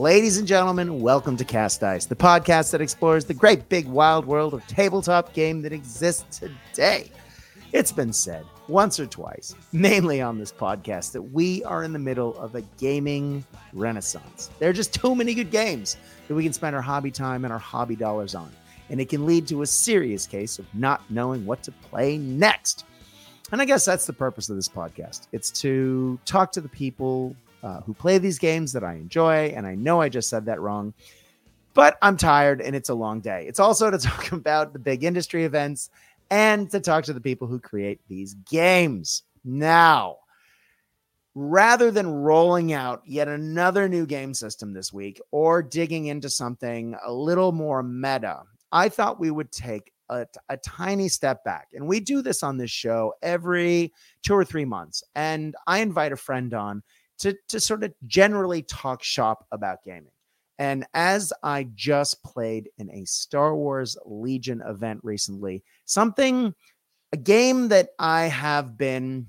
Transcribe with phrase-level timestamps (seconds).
[0.00, 4.24] Ladies and gentlemen, welcome to Cast Dice, the podcast that explores the great big wild
[4.24, 7.12] world of tabletop game that exists today.
[7.74, 11.98] It's been said once or twice, mainly on this podcast, that we are in the
[11.98, 13.44] middle of a gaming
[13.74, 14.48] renaissance.
[14.58, 15.98] There are just too many good games
[16.28, 18.50] that we can spend our hobby time and our hobby dollars on,
[18.88, 22.86] and it can lead to a serious case of not knowing what to play next.
[23.52, 25.26] And I guess that's the purpose of this podcast.
[25.32, 29.52] It's to talk to the people uh, who play these games that I enjoy.
[29.56, 30.94] And I know I just said that wrong,
[31.74, 33.44] but I'm tired and it's a long day.
[33.46, 35.90] It's also to talk about the big industry events
[36.30, 39.24] and to talk to the people who create these games.
[39.44, 40.18] Now,
[41.34, 46.96] rather than rolling out yet another new game system this week or digging into something
[47.04, 48.42] a little more meta,
[48.72, 51.68] I thought we would take a, a, tiny step back.
[51.72, 53.92] And we do this on this show every
[54.22, 55.04] two or three months.
[55.14, 56.82] And I invite a friend on
[57.20, 60.12] to, to sort of generally talk shop about gaming.
[60.58, 66.54] And as I just played in a Star Wars Legion event recently, something,
[67.12, 69.26] a game that I have been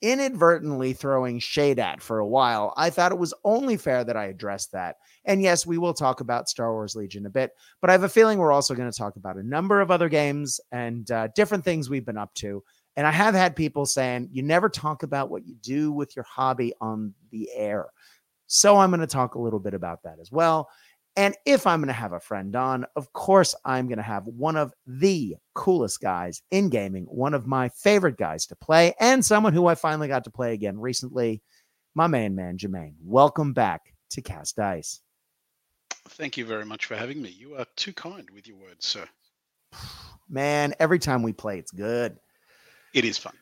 [0.00, 4.26] inadvertently throwing shade at for a while, I thought it was only fair that I
[4.26, 4.96] address that.
[5.24, 8.08] And yes, we will talk about Star Wars Legion a bit, but I have a
[8.08, 11.64] feeling we're also going to talk about a number of other games and uh, different
[11.64, 12.62] things we've been up to.
[12.96, 16.24] And I have had people saying, you never talk about what you do with your
[16.24, 17.86] hobby on the air.
[18.46, 20.68] So I'm going to talk a little bit about that as well.
[21.16, 24.26] And if I'm going to have a friend on, of course, I'm going to have
[24.26, 29.24] one of the coolest guys in gaming, one of my favorite guys to play, and
[29.24, 31.40] someone who I finally got to play again recently,
[31.94, 32.94] my main man, Jermaine.
[33.00, 35.00] Welcome back to Cast Dice.
[36.10, 37.30] Thank you very much for having me.
[37.30, 39.06] You are too kind with your words, sir.
[40.28, 42.18] Man, every time we play, it's good
[42.94, 43.34] it is fun.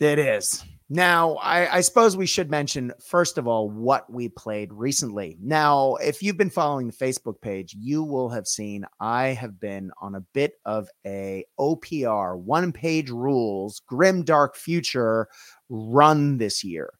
[0.00, 0.64] It is.
[0.90, 5.36] Now, I, I, suppose we should mention, first of all, what we played recently.
[5.38, 9.90] Now, if you've been following the Facebook page, you will have seen I have been
[10.00, 15.28] on a bit of a OPR, one page rules, grim dark future
[15.68, 16.90] run this year.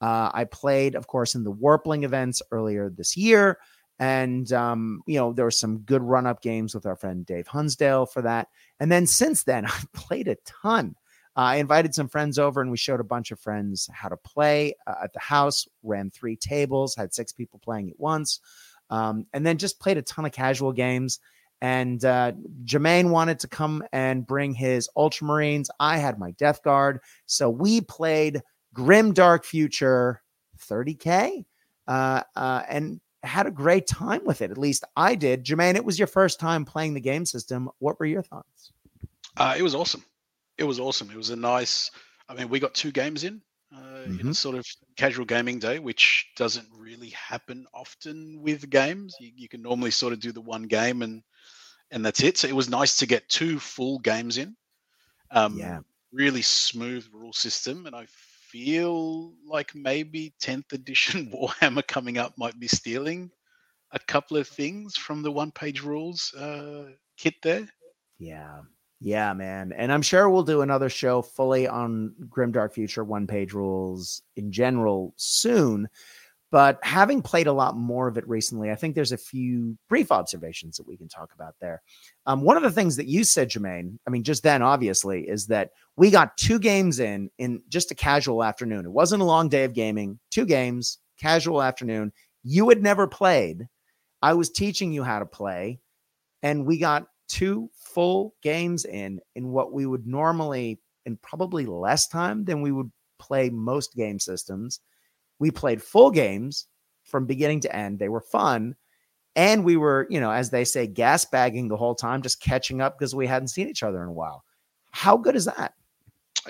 [0.00, 3.58] Uh, I played, of course, in the Warpling events earlier this year.
[4.00, 7.46] And, um, you know, there were some good run up games with our friend Dave
[7.46, 8.48] Hunsdale for that.
[8.80, 10.96] And then since then, I've played a ton.
[11.36, 14.74] I invited some friends over and we showed a bunch of friends how to play
[14.86, 18.40] uh, at the house, ran three tables, had six people playing at once,
[18.88, 21.20] um, and then just played a ton of casual games.
[21.60, 22.32] And uh,
[22.64, 25.68] Jermaine wanted to come and bring his Ultramarines.
[25.78, 27.00] I had my Death Guard.
[27.26, 28.42] So we played
[28.72, 30.22] Grim Dark Future
[30.58, 31.44] 30K
[31.86, 34.50] uh, uh, and had a great time with it.
[34.50, 35.44] At least I did.
[35.44, 37.70] Jermaine, it was your first time playing the game system.
[37.78, 38.72] What were your thoughts?
[39.36, 40.04] Uh, it was awesome
[40.58, 41.10] it was awesome.
[41.10, 41.90] It was a nice.
[42.28, 43.40] I mean, we got two games in
[43.74, 44.20] uh, mm-hmm.
[44.20, 49.16] in a sort of casual gaming day, which doesn't really happen often with games.
[49.20, 51.22] You, you, can normally sort of do the one game and
[51.90, 52.38] and that's it.
[52.38, 54.56] So it was nice to get two full games in.
[55.30, 55.80] Um, yeah,
[56.12, 58.06] really smooth rule system, and I
[58.50, 63.30] feel like maybe 10th edition Warhammer coming up might be stealing
[63.92, 67.68] a couple of things from the one page rules uh, kit there.
[68.18, 68.62] Yeah,
[69.06, 69.70] yeah, man.
[69.70, 74.50] And I'm sure we'll do another show fully on Grimdark Future one page rules in
[74.50, 75.88] general soon.
[76.50, 80.10] But having played a lot more of it recently, I think there's a few brief
[80.10, 81.82] observations that we can talk about there.
[82.26, 85.46] Um, one of the things that you said, Jermaine, I mean, just then, obviously, is
[85.46, 88.86] that we got two games in in just a casual afternoon.
[88.86, 92.12] It wasn't a long day of gaming, two games, casual afternoon.
[92.42, 93.68] You had never played.
[94.20, 95.78] I was teaching you how to play,
[96.42, 102.06] and we got two full games in in what we would normally in probably less
[102.06, 104.80] time than we would play most game systems.
[105.38, 106.66] We played full games
[107.04, 107.98] from beginning to end.
[107.98, 108.74] They were fun.
[109.34, 112.82] And we were, you know, as they say, gas bagging the whole time, just catching
[112.82, 114.44] up because we hadn't seen each other in a while.
[114.90, 115.72] How good is that?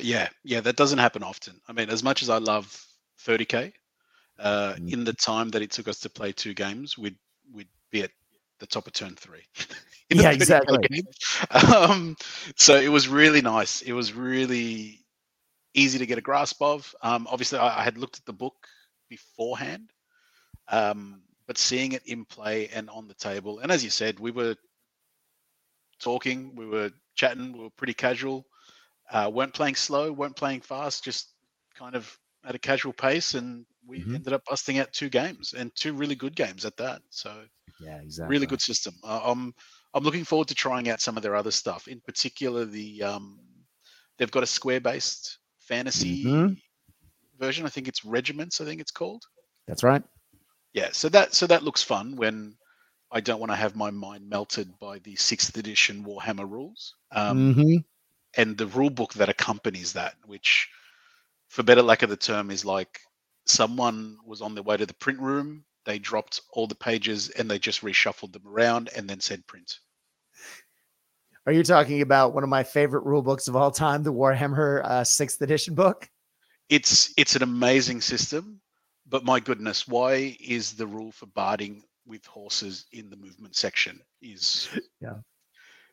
[0.00, 1.60] Yeah, yeah, that doesn't happen often.
[1.68, 2.84] I mean, as much as I love
[3.24, 3.72] 30k,
[4.40, 4.92] uh, mm.
[4.92, 7.16] in the time that it took us to play two games, we'd
[7.52, 8.10] we'd be at
[8.58, 9.44] the top of turn three.
[10.14, 11.04] yeah, exactly.
[11.50, 12.16] Um,
[12.54, 13.82] so it was really nice.
[13.82, 15.00] It was really
[15.74, 16.94] easy to get a grasp of.
[17.02, 18.54] Um, obviously, I, I, had looked at the book
[19.08, 19.90] beforehand,
[20.68, 24.30] um, but seeing it in play and on the table, and as you said, we
[24.30, 24.54] were
[25.98, 28.46] talking, we were chatting, we were pretty casual.
[29.10, 31.32] Uh, weren't playing slow, weren't playing fast, just
[31.76, 34.16] kind of at a casual pace, and we mm-hmm.
[34.16, 37.02] ended up busting out two games and two really good games at that.
[37.10, 37.32] So
[37.80, 38.32] yeah, exactly.
[38.32, 38.94] Really good system.
[39.04, 39.54] Uh, I'm
[39.94, 41.88] I'm looking forward to trying out some of their other stuff.
[41.88, 43.38] In particular, the um,
[44.18, 46.54] they've got a square based fantasy mm-hmm.
[47.38, 47.66] version.
[47.66, 48.60] I think it's Regiments.
[48.60, 49.24] I think it's called.
[49.66, 50.02] That's right.
[50.72, 52.56] Yeah, so that so that looks fun when
[53.10, 56.94] I don't want to have my mind melted by the sixth edition Warhammer rules.
[57.12, 57.84] Um, Mhm.
[58.36, 60.68] and the rule book that accompanies that, which,
[61.48, 63.00] for better lack of the term, is like
[63.46, 67.50] someone was on their way to the print room, they dropped all the pages, and
[67.50, 69.78] they just reshuffled them around, and then said print.
[71.46, 74.84] Are you talking about one of my favorite rule books of all time, the Warhammer
[74.84, 76.10] uh, sixth edition book?
[76.68, 78.60] It's it's an amazing system,
[79.08, 84.00] but my goodness, why is the rule for barding with horses in the movement section?
[84.20, 84.68] Is
[85.00, 85.18] Yeah.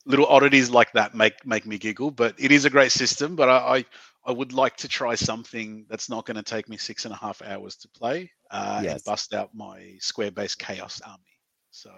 [0.05, 2.09] little oddities like that make make me giggle.
[2.09, 3.35] But it is a great system.
[3.35, 3.85] But I I,
[4.25, 7.17] I would like to try something that's not going to take me six and a
[7.17, 8.93] half hours to play uh, Yes.
[8.93, 11.23] and bust out my square based chaos army.
[11.71, 11.91] So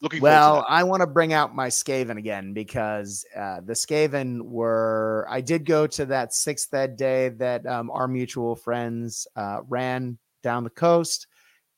[0.00, 5.26] looking Well, I want to bring out my Skaven again because uh, the Skaven were.
[5.28, 10.18] I did go to that sixth ed day that um, our mutual friends uh, ran
[10.42, 11.26] down the coast,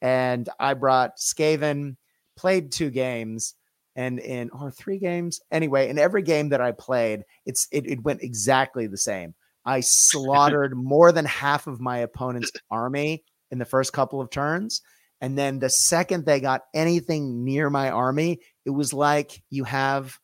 [0.01, 1.97] and I brought Skaven,
[2.37, 3.55] played two games,
[3.97, 5.89] and in or three games anyway.
[5.89, 9.35] In every game that I played, it's it, it went exactly the same.
[9.65, 14.83] I slaughtered more than half of my opponent's army in the first couple of turns.
[15.21, 20.19] And then the second they got anything near my army, it was like you have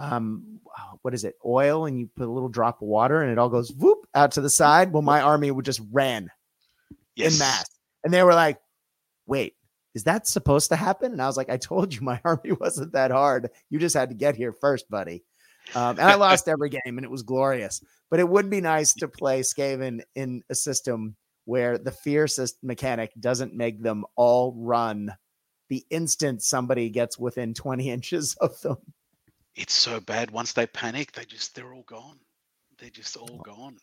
[0.00, 0.60] um
[1.02, 3.48] what is it oil and you put a little drop of water and it all
[3.48, 6.30] goes whoop out to the side well my army would just ran.
[7.16, 7.32] Yes.
[7.32, 7.66] in mass
[8.04, 8.58] and they were like
[9.26, 9.54] wait
[9.96, 12.92] is that supposed to happen and i was like i told you my army wasn't
[12.92, 15.24] that hard you just had to get here first buddy
[15.74, 18.94] um, and i lost every game and it was glorious but it would be nice
[18.94, 21.16] to play skaven in a system
[21.48, 25.10] where the fiercest mechanic doesn't make them all run
[25.70, 28.76] the instant somebody gets within 20 inches of them
[29.54, 30.30] It's so bad.
[30.30, 32.18] Once they panic, they just they're all gone.
[32.78, 33.76] They're just all gone.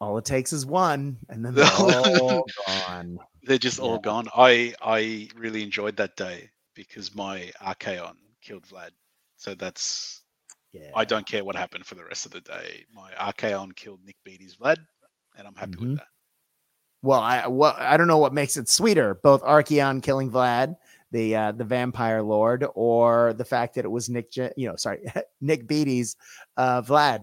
[0.00, 4.28] all it takes is one and then they're all gone They're just all gone.
[4.36, 8.90] I I really enjoyed that day because my Archaon killed Vlad.
[9.38, 10.22] So that's
[10.72, 12.84] yeah I don't care what happened for the rest of the day.
[12.92, 14.76] My Archaon killed Nick Beatty's Vlad,
[15.36, 15.80] and I'm happy Mhm.
[15.88, 16.08] with that.
[17.06, 20.74] Well, I well, I don't know what makes it sweeter, both Archaon killing Vlad,
[21.12, 24.74] the uh, the vampire lord, or the fact that it was Nick, Je- you know,
[24.74, 25.04] sorry,
[25.40, 26.16] Nick Beatty's
[26.56, 27.20] uh, Vlad.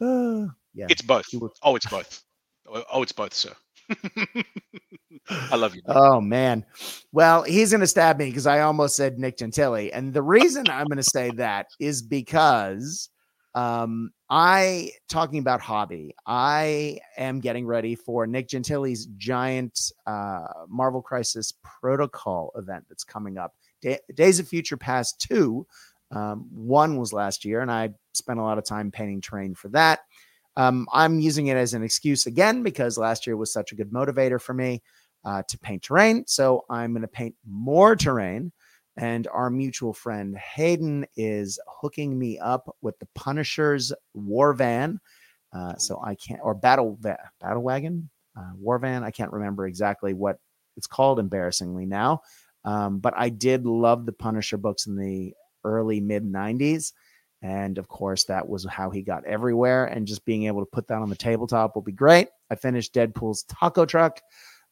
[0.00, 1.26] Uh, yeah, It's both.
[1.62, 2.24] Oh, it's both.
[2.66, 3.52] Oh, it's both, sir.
[5.28, 5.82] I love you.
[5.86, 5.96] Nick.
[5.96, 6.64] Oh man.
[7.12, 9.90] Well, he's gonna stab me because I almost said Nick Gentili.
[9.92, 13.10] And the reason I'm gonna say that is because
[13.56, 21.02] um I talking about hobby, I am getting ready for Nick Gentili's giant uh Marvel
[21.02, 23.54] Crisis protocol event that's coming up.
[23.82, 25.66] Da- Days of Future Past 2.
[26.12, 29.68] Um, one was last year, and I spent a lot of time painting terrain for
[29.70, 30.00] that.
[30.56, 33.90] Um, I'm using it as an excuse again because last year was such a good
[33.90, 34.82] motivator for me
[35.24, 36.24] uh, to paint terrain.
[36.26, 38.52] So I'm going to paint more terrain.
[38.96, 44.98] And our mutual friend Hayden is hooking me up with the Punisher's War Van.
[45.52, 49.04] Uh, so I can't, or Battle Va- Battle Wagon, uh, War Van.
[49.04, 50.38] I can't remember exactly what
[50.76, 52.22] it's called, embarrassingly now.
[52.64, 55.34] Um, but I did love the Punisher books in the
[55.64, 56.92] early mid 90s.
[57.42, 59.86] And of course, that was how he got everywhere.
[59.86, 62.28] And just being able to put that on the tabletop will be great.
[62.50, 64.20] I finished Deadpool's taco truck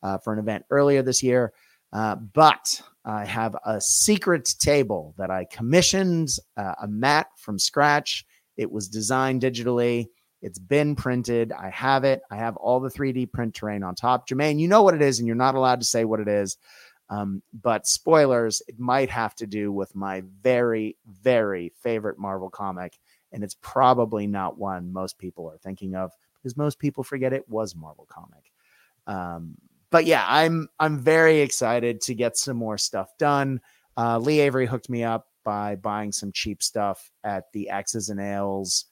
[0.02, 1.52] uh, for an event earlier this year.
[1.95, 8.27] Uh, but I have a secret table that I commissioned uh, a mat from scratch.
[8.57, 10.09] It was designed digitally.
[10.43, 11.53] It's been printed.
[11.53, 12.23] I have it.
[12.31, 14.29] I have all the 3D print terrain on top.
[14.29, 16.59] Jermaine, you know what it is, and you're not allowed to say what it is.
[17.11, 22.99] Um, but spoilers, it might have to do with my very, very favorite Marvel comic.
[23.33, 27.49] And it's probably not one most people are thinking of because most people forget it
[27.49, 28.51] was Marvel comic.
[29.07, 29.57] Um,
[29.95, 33.61] but yeah, I'm I'm very excited to get some more stuff done.
[33.97, 38.19] Uh, Lee Avery hooked me up by buying some cheap stuff at the X's and
[38.19, 38.87] Ales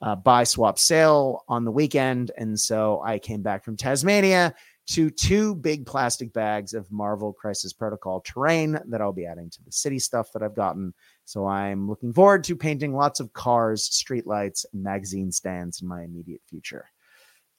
[0.00, 4.54] uh, buy swap sale on the weekend, and so I came back from Tasmania
[4.92, 9.62] to two big plastic bags of Marvel Crisis Protocol terrain that I'll be adding to
[9.62, 10.94] the city stuff that I've gotten.
[11.26, 16.04] So I'm looking forward to painting lots of cars, streetlights, and magazine stands in my
[16.04, 16.86] immediate future.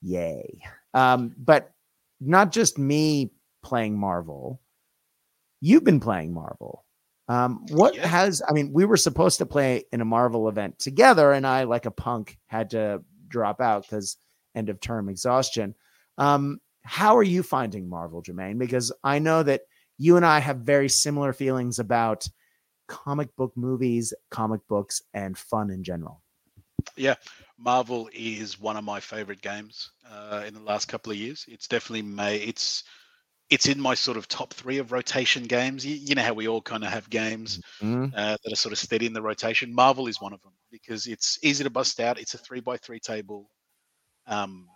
[0.01, 0.63] Yay!
[0.95, 1.73] Um, but
[2.19, 3.31] not just me
[3.63, 4.61] playing Marvel.
[5.61, 6.85] You've been playing Marvel.
[7.27, 8.07] Um, what Yeah.
[8.07, 11.63] has I mean, we were supposed to play in a Marvel event together, and I,
[11.63, 14.17] like a punk, had to drop out because
[14.55, 15.75] end of term exhaustion.
[16.17, 18.57] Um, how are you finding Marvel, Jermaine?
[18.57, 19.61] Because I know that
[19.97, 22.27] you and I have very similar feelings about
[22.87, 26.21] comic book movies, comic books, and fun in general.
[26.95, 27.15] Yeah,
[27.57, 31.45] Marvel is one of my favorite games uh, in the last couple of years.
[31.47, 32.83] It's definitely may it's
[33.49, 35.85] it's in my sort of top three of rotation games.
[35.85, 38.13] You, you know how we all kind of have games Mhm.
[38.15, 39.73] uh, that are sort of steady in the rotation.
[39.73, 42.19] Marvel is one of them because it's easy to bust out.
[42.19, 43.49] It's a three by three table.
[44.27, 44.67] Um,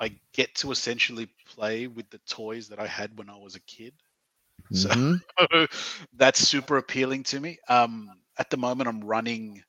[0.00, 3.60] I get to essentially play with the toys that I had when I was a
[3.60, 3.94] kid.
[4.72, 5.22] So Mhm.
[6.14, 7.58] that's super appealing to me.
[7.68, 9.62] Um, at the moment, I'm running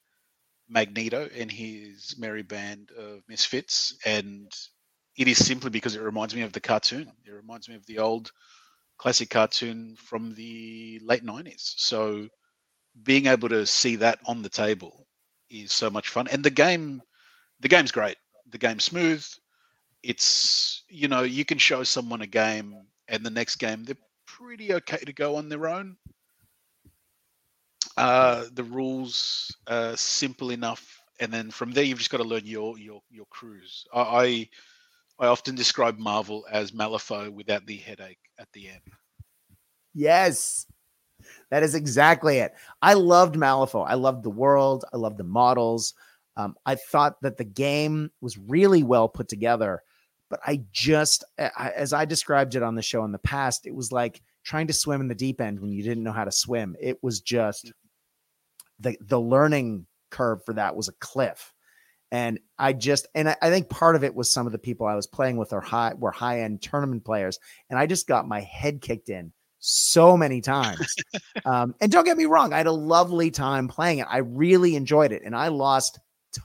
[0.69, 4.51] Magneto and his merry band of misfits, and
[5.17, 7.11] it is simply because it reminds me of the cartoon.
[7.25, 8.31] It reminds me of the old
[8.97, 11.73] classic cartoon from the late 90s.
[11.77, 12.27] So
[13.03, 15.07] being able to see that on the table
[15.49, 16.27] is so much fun.
[16.31, 17.01] And the game,
[17.59, 18.17] the game's great.
[18.49, 19.25] The game's smooth.
[20.03, 22.75] It's you know you can show someone a game,
[23.07, 25.97] and the next game they're pretty okay to go on their own.
[27.97, 32.45] Uh, the rules are simple enough, and then from there you've just got to learn
[32.45, 33.85] your your your cruise.
[33.93, 34.49] I I,
[35.19, 38.81] I often describe Marvel as Malifaux without the headache at the end.
[39.93, 40.65] Yes.
[41.51, 42.53] That is exactly it.
[42.81, 43.85] I loved Malifaux.
[43.87, 44.85] I loved the world.
[44.91, 45.93] I loved the models.
[46.35, 49.83] Um, I thought that the game was really well put together,
[50.29, 53.75] but I just, I, as I described it on the show in the past, it
[53.75, 56.31] was like trying to swim in the deep end when you didn't know how to
[56.31, 56.75] swim.
[56.81, 57.71] It was just
[58.83, 61.53] the the learning curve for that was a cliff.
[62.11, 64.85] And I just, and I, I think part of it was some of the people
[64.85, 68.27] I was playing with are high, were high end tournament players, and I just got
[68.27, 70.95] my head kicked in so many times.
[71.45, 74.07] um, and don't get me wrong, I had a lovely time playing it.
[74.07, 75.99] I really enjoyed it, and I lost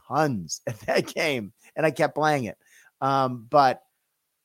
[0.08, 2.56] tons at that game, and I kept playing it.
[3.02, 3.82] Um, but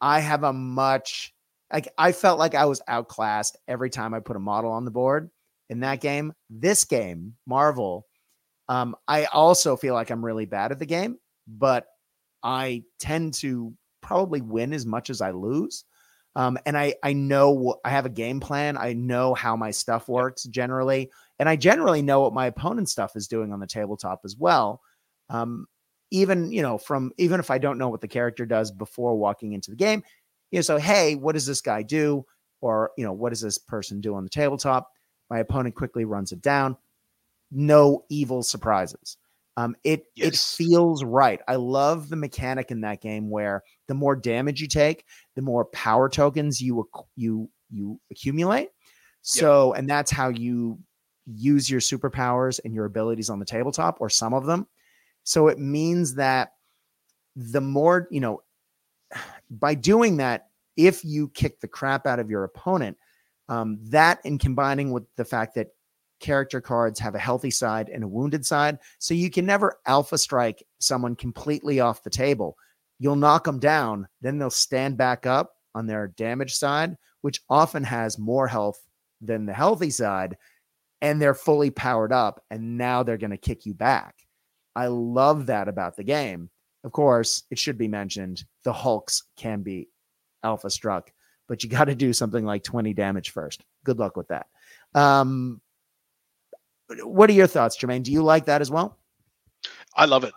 [0.02, 1.34] I have a much
[1.72, 4.92] like I felt like I was outclassed every time I put a model on the
[4.92, 5.32] board
[5.74, 6.34] in that game.
[6.50, 8.08] This game, Marvel,
[8.70, 11.86] um, I also feel like I'm really bad at the game, but
[12.42, 15.84] I tend to probably win as much as I lose.
[16.36, 18.78] Um, and I I know I have a game plan.
[18.78, 23.16] I know how my stuff works generally, and I generally know what my opponent's stuff
[23.16, 24.82] is doing on the tabletop as well.
[25.30, 25.68] Um,
[26.10, 29.54] even you know from even if I don't know what the character does before walking
[29.54, 30.02] into the game,
[30.50, 32.26] you know, so hey, what does this guy do,
[32.62, 34.90] or you know, what does this person do on the tabletop?
[35.34, 36.78] My opponent quickly runs it down.
[37.50, 39.18] No evil surprises.
[39.58, 40.28] Um, it Yes.
[40.28, 41.42] it feels right.
[41.48, 45.66] I love the mechanic in that game where the more damage you take, the more
[45.66, 48.70] power tokens you you you accumulate.
[49.24, 50.78] So, and that's how you
[51.26, 54.68] use your superpowers and your abilities on the tabletop, or some of them.
[55.24, 56.54] So it means that
[57.36, 58.44] the more you know,
[59.50, 62.98] by doing that, if you kick the crap out of your opponent,
[63.54, 65.68] um, that and combining with the fact that
[66.20, 70.18] character cards have a healthy side and a wounded side, so you can never alpha
[70.18, 72.56] strike someone completely off the table.
[73.00, 77.84] You'll knock them down, then they'll stand back up on their damage side, which often
[77.84, 78.80] has more health
[79.22, 80.36] than the healthy side,
[81.02, 84.16] and they're fully powered up, and now they're going to kick you back.
[84.76, 86.50] I love that about the game.
[86.84, 89.90] Of course, it should be mentioned the Hulks can be
[90.44, 91.12] alpha struck,
[91.54, 93.64] but you got to do something like 20 damage first.
[93.84, 94.48] Good luck with that.
[94.96, 95.62] Um,
[97.04, 98.02] what are your thoughts, Jermaine?
[98.02, 98.98] Do you like that as well?
[99.96, 100.34] I love it.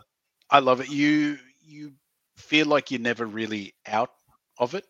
[0.50, 0.90] I love it.
[0.90, 1.94] You you
[2.36, 4.10] feel like you're never really out
[4.58, 4.84] of it.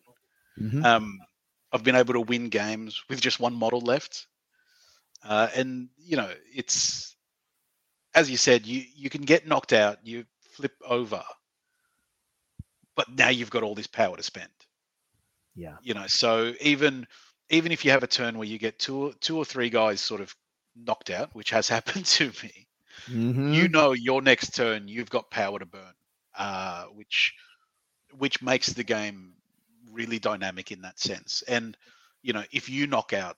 [0.60, 0.84] Mhm.
[0.84, 1.20] Um,
[1.70, 4.26] I've been able to win games with just one model left,
[5.22, 7.14] uh, and you know it's
[8.16, 11.22] as you said, you you can get knocked out, you flip over,
[12.96, 14.50] but now you've got all this power to spend.
[15.56, 15.78] Yeah.
[15.80, 17.06] You know, so even
[17.50, 20.20] even if you have a turn where you get two two or three guys sort
[20.20, 20.34] of
[20.76, 22.68] knocked out, which has happened to me,
[23.08, 23.46] Mhm.
[23.46, 25.94] you know your next turn you've got power to burn
[26.36, 27.34] uh, which
[28.16, 29.34] which makes the game
[29.90, 31.76] really dynamic in that sense and
[32.22, 33.36] you know if you knock out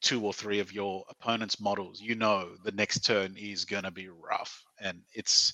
[0.00, 3.90] two or three of your opponent's models you know the next turn is going to
[3.90, 5.52] be rough and it's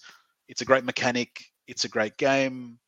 [0.48, 2.78] it's a great mechanic it's a great game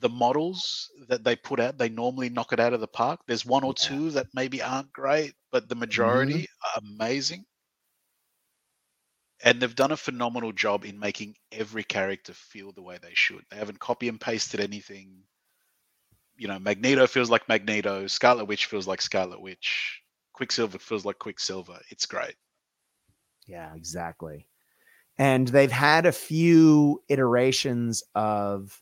[0.00, 3.46] the models that they put out they normally knock it out of the park there's
[3.46, 6.80] one or two that maybe aren't great but the majority mm-hmm.
[6.80, 7.44] are amazing
[9.42, 13.42] and they've done a phenomenal job in making every character feel the way they should.
[13.50, 15.24] They haven't copy and pasted anything.
[16.36, 20.00] You know, Magneto feels like Magneto, Scarlet Witch feels like Scarlet Witch,
[20.32, 21.78] Quicksilver feels like Quicksilver.
[21.90, 22.36] It's great.
[23.46, 24.46] Yeah, exactly.
[25.18, 28.80] And they've had a few iterations of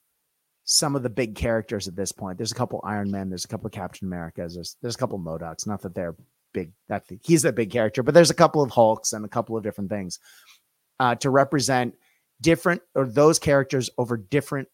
[0.72, 2.38] some of the big characters at this point.
[2.38, 5.18] There's a couple Iron Man, there's a couple of Captain Americas, there's there's a couple
[5.18, 5.66] MODOKs.
[5.66, 6.14] Not that they're
[6.54, 9.56] big, that he's a big character, but there's a couple of Hulks and a couple
[9.56, 10.20] of different things
[11.00, 11.96] uh, to represent
[12.40, 14.68] different or those characters over different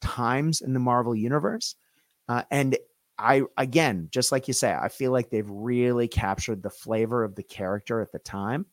[0.00, 1.74] times in the Marvel universe.
[2.26, 2.78] Uh, and
[3.18, 7.34] I again, just like you say, I feel like they've really captured the flavor of
[7.34, 8.64] the character at the time.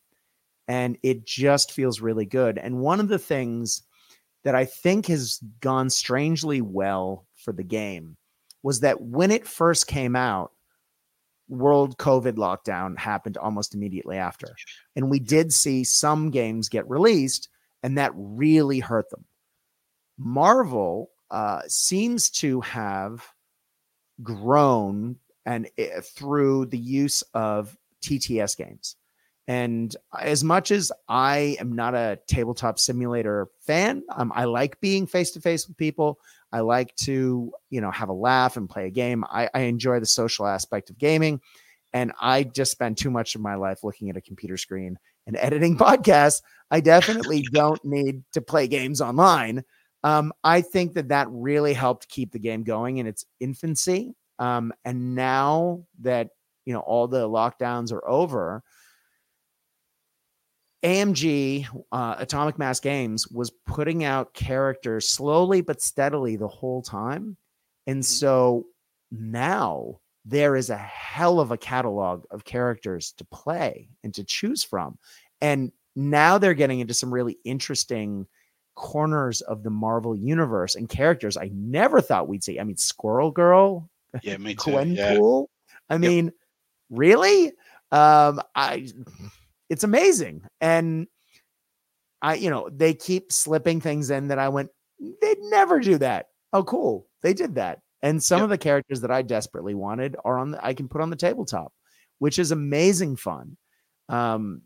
[0.69, 2.57] And it just feels really good.
[2.57, 3.83] And one of the things
[4.45, 8.15] that I think has gone strangely well for the game
[8.63, 10.51] was that when it first came out,
[11.49, 14.55] world COVID lockdown happened almost immediately after.
[14.95, 17.49] And we did see some games get released,
[17.83, 19.25] and that really hurt them.
[20.17, 23.27] Marvel uh, seems to have
[24.23, 28.95] grown and uh, through the use of TTS games.
[29.47, 35.05] And as much as I am not a tabletop simulator fan, um, I like being
[35.05, 36.19] face to face with people.
[36.51, 39.23] I like to, you know, have a laugh and play a game.
[39.25, 41.41] I, I enjoy the social aspect of gaming.
[41.93, 44.97] And I just spend too much of my life looking at a computer screen
[45.27, 46.41] and editing podcasts.
[46.71, 49.63] I definitely don't need to play games online.
[50.03, 54.13] Um, I think that that really helped keep the game going in its infancy.
[54.39, 56.29] Um, and now that
[56.65, 58.63] you know all the lockdowns are over,
[60.83, 67.37] AMG uh, Atomic Mass Games was putting out characters slowly but steadily the whole time,
[67.87, 68.01] and mm-hmm.
[68.01, 68.65] so
[69.11, 74.63] now there is a hell of a catalog of characters to play and to choose
[74.63, 74.97] from,
[75.41, 78.27] and now they're getting into some really interesting
[78.75, 82.59] corners of the Marvel universe and characters I never thought we'd see.
[82.59, 83.89] I mean, Squirrel Girl,
[84.21, 84.71] yeah, me too.
[84.71, 85.47] Gwenpool.
[85.49, 85.73] Yeah.
[85.89, 86.33] I mean, yep.
[86.89, 87.47] really?
[87.91, 88.87] Um, I
[89.69, 90.43] it's amazing.
[90.61, 91.07] And
[92.21, 94.69] I, you know, they keep slipping things in that I went,
[95.21, 96.27] they'd never do that.
[96.53, 97.07] Oh, cool.
[97.21, 97.79] They did that.
[98.01, 98.43] And some yep.
[98.45, 101.15] of the characters that I desperately wanted are on the I can put on the
[101.15, 101.73] tabletop,
[102.19, 103.57] which is amazing fun.
[104.09, 104.61] Um,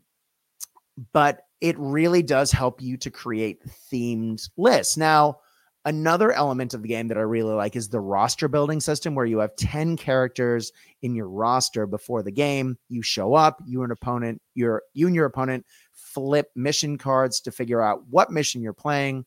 [1.12, 4.96] but it really does help you to create themed lists.
[4.96, 5.38] Now,
[5.84, 9.26] another element of the game that I really like is the roster building system where
[9.26, 12.76] you have 10 characters in your roster before the game.
[12.88, 17.52] You show up, you and opponent, your you and your opponent flip mission cards to
[17.52, 19.24] figure out what mission you're playing.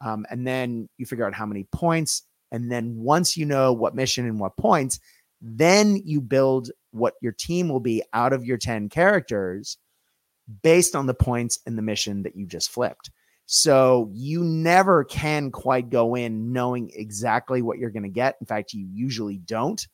[0.00, 2.22] Um, and then you figure out how many points.
[2.50, 4.98] And then once you know what mission and what points,
[5.40, 9.78] then you build what your team will be out of your 10 characters
[10.62, 13.10] based on the points and the mission that you just flipped.
[13.46, 18.36] So you never can quite go in knowing exactly what you're going to get.
[18.40, 19.86] In fact, you usually don't.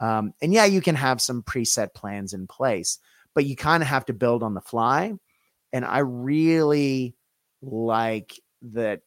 [0.00, 2.98] Um, and yeah, you can have some preset plans in place,
[3.34, 5.12] but you kind of have to build on the fly.
[5.72, 7.14] And I really
[7.62, 8.40] like
[8.72, 9.02] that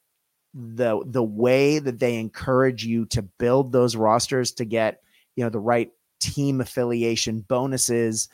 [0.53, 5.01] the the way that they encourage you to build those rosters to get
[5.35, 8.27] you know the right team affiliation bonuses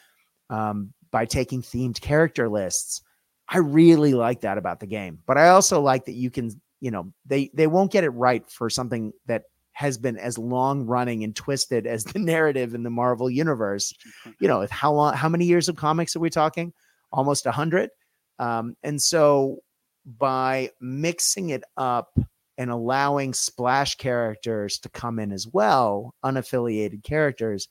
[0.49, 3.02] um, by taking themed character lists.
[3.49, 5.19] I really like that about the game.
[5.25, 8.49] But I also like that you can, you know, they they won't get it right
[8.49, 12.89] for something that has been as long running and twisted as the narrative in the
[12.89, 13.93] Marvel universe.
[14.39, 16.73] You know, how long how many years of comics are we talking?
[17.12, 17.89] Almost a hundred.
[18.39, 19.60] Um, and so
[20.06, 22.17] by mixing it up
[22.58, 27.69] and allowing splash characters to come in as well, unaffiliated characters,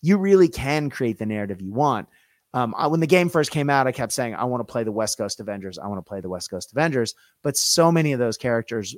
[0.00, 2.08] you really can create the narrative you want.
[2.54, 4.84] Um, I, when the game first came out, I kept saying, I want to play
[4.84, 5.78] the West Coast Avengers.
[5.78, 7.14] I want to play the West Coast Avengers.
[7.42, 8.94] But so many of those characters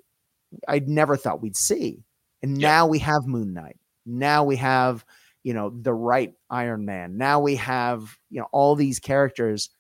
[0.69, 2.05] I never thought we'd see.
[2.43, 2.69] And yeah.
[2.69, 3.79] now we have Moon Knight.
[4.07, 5.05] Now we have,
[5.43, 7.17] you know, the right Iron Man.
[7.17, 9.71] Now we have, you know, all these characters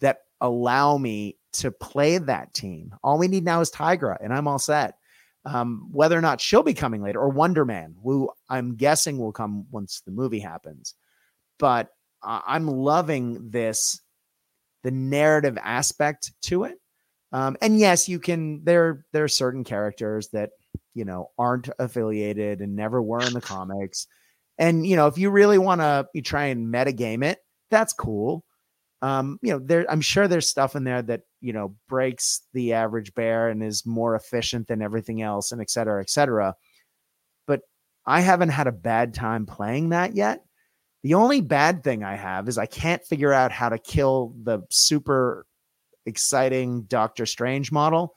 [0.00, 2.94] that allow me to play that team.
[3.02, 4.96] All we need now is Tigra, and I'm all set.
[5.44, 9.32] Um, whether or not she'll be coming later, or Wonder Man, who I'm guessing will
[9.32, 10.94] come once the movie happens.
[11.58, 11.90] But
[12.22, 14.00] uh, I'm loving this,
[14.82, 16.78] the narrative aspect to it.
[17.32, 18.64] Um, and yes, you can.
[18.64, 20.50] There, there are certain characters that
[20.94, 24.06] you know aren't affiliated and never were in the comics.
[24.58, 27.38] And you know, if you really want to, you try and metagame it.
[27.70, 28.44] That's cool.
[29.00, 29.86] Um, you know, there.
[29.88, 33.86] I'm sure there's stuff in there that you know breaks the average bear and is
[33.86, 36.54] more efficient than everything else, and et cetera, et cetera.
[37.46, 37.62] But
[38.04, 40.44] I haven't had a bad time playing that yet.
[41.02, 44.62] The only bad thing I have is I can't figure out how to kill the
[44.70, 45.46] super
[46.06, 48.14] exciting Doctor Strange model.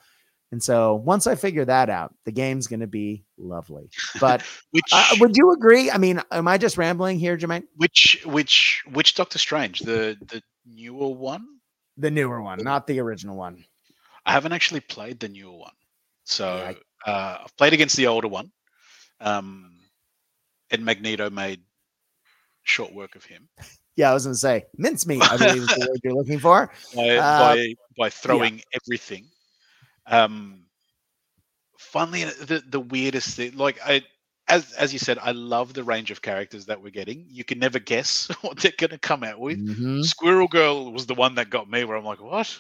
[0.52, 3.90] And so once I figure that out, the game's going to be lovely.
[4.20, 5.90] But which, uh, would you agree?
[5.90, 7.64] I mean, am I just rambling here, Jermaine?
[7.76, 9.80] Which which which Doctor Strange?
[9.80, 11.44] The the newer one?
[11.98, 13.66] The newer one, not the original one.
[14.28, 15.74] I haven't actually played the newer one,
[16.24, 17.12] so yeah.
[17.12, 18.52] uh, I've played against the older one.
[19.20, 19.72] Um,
[20.70, 21.62] and Magneto made
[22.64, 23.48] short work of him.
[23.96, 25.22] Yeah, I was going to say mincemeat.
[25.22, 26.72] I believe is the word you're looking for.
[26.96, 28.80] By uh, by, by, throwing yeah.
[28.84, 29.28] everything.
[30.08, 30.64] Um,
[31.78, 34.02] finally, the the weirdest thing, like I,
[34.48, 37.28] as as you said, I love the range of characters that we're getting.
[37.30, 39.60] You can never guess what they're going to come out with.
[39.60, 40.04] Mhm.
[40.04, 42.60] Squirrel Girl was the one that got me, where I'm like, what?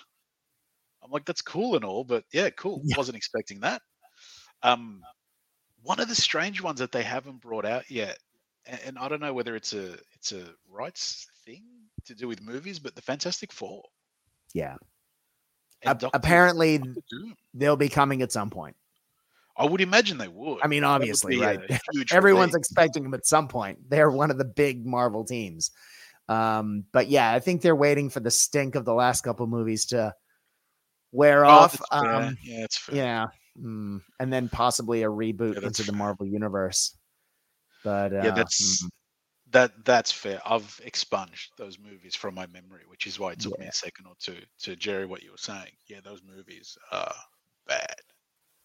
[1.03, 2.81] I'm like, that's cool and all, but yeah, cool.
[2.85, 2.95] Yeah.
[2.97, 3.81] Wasn't expecting that.
[4.61, 5.01] Um,
[5.81, 8.17] one of the strange ones that they haven't brought out yet,
[8.65, 11.63] and, I don't know whether it's a it's a rights thing
[12.05, 13.83] to do with movies, but the Fantastic Four.
[14.53, 14.75] Yeah.
[15.83, 17.01] Ap- Doctor- apparently, Doctor
[17.53, 18.75] they'll be coming at some point.
[19.55, 20.59] I would imagine they would.
[20.63, 21.59] I mean, obviously, right?
[22.11, 22.59] Everyone's relief.
[22.61, 23.79] expecting them at some point.
[23.89, 25.71] They're one of the big Marvel teams.
[26.29, 29.85] Um, but yeah, I think they're waiting for the stink of the last couple movies
[29.87, 30.13] to
[31.11, 31.79] wear Oh, off.
[31.91, 32.95] Um, yeah, that's fair.
[32.95, 33.25] yeah.
[33.61, 35.97] Mm, and then possibly a reboot Yeah, into the fair.
[35.99, 36.97] Marvel universe.
[37.83, 38.89] But uh, yeah, that's mm,
[39.51, 40.41] that that's fair.
[40.45, 44.07] I've expunged those movies from my memory, which is why it took me a second
[44.07, 45.71] or two to Jerry what you were saying.
[45.87, 47.13] Yeah, those movies are
[47.67, 47.95] bad.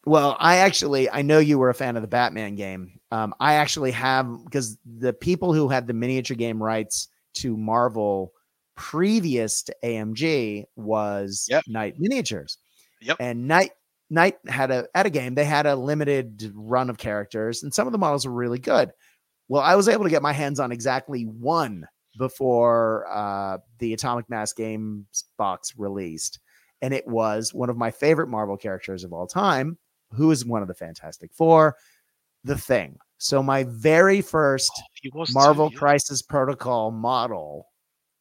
[0.07, 2.99] Well, I actually I know you were a fan of the Batman game.
[3.11, 8.33] Um, I actually have because the people who had the miniature game rights to Marvel
[8.75, 11.65] previous to AMG was Yep.
[11.67, 12.59] Knight Miniatures.
[13.03, 13.17] Yep.
[13.21, 13.73] And Knight
[14.09, 17.87] Knight had a at a game, they had a limited run of characters, and some
[17.87, 18.93] of the models were really good.
[19.49, 21.87] Well, I was able to get my hands on exactly one
[22.19, 26.41] before uh, the Atomic Mass Games box released.
[26.83, 29.79] And it was one of my favorite Marvel characters of all time,
[30.13, 31.77] who is one of the Fantastic Four,
[32.45, 32.99] The Thing.
[33.19, 34.71] So my very first
[35.03, 35.79] too, Marvel yeah.
[35.79, 37.67] Crisis Protocol model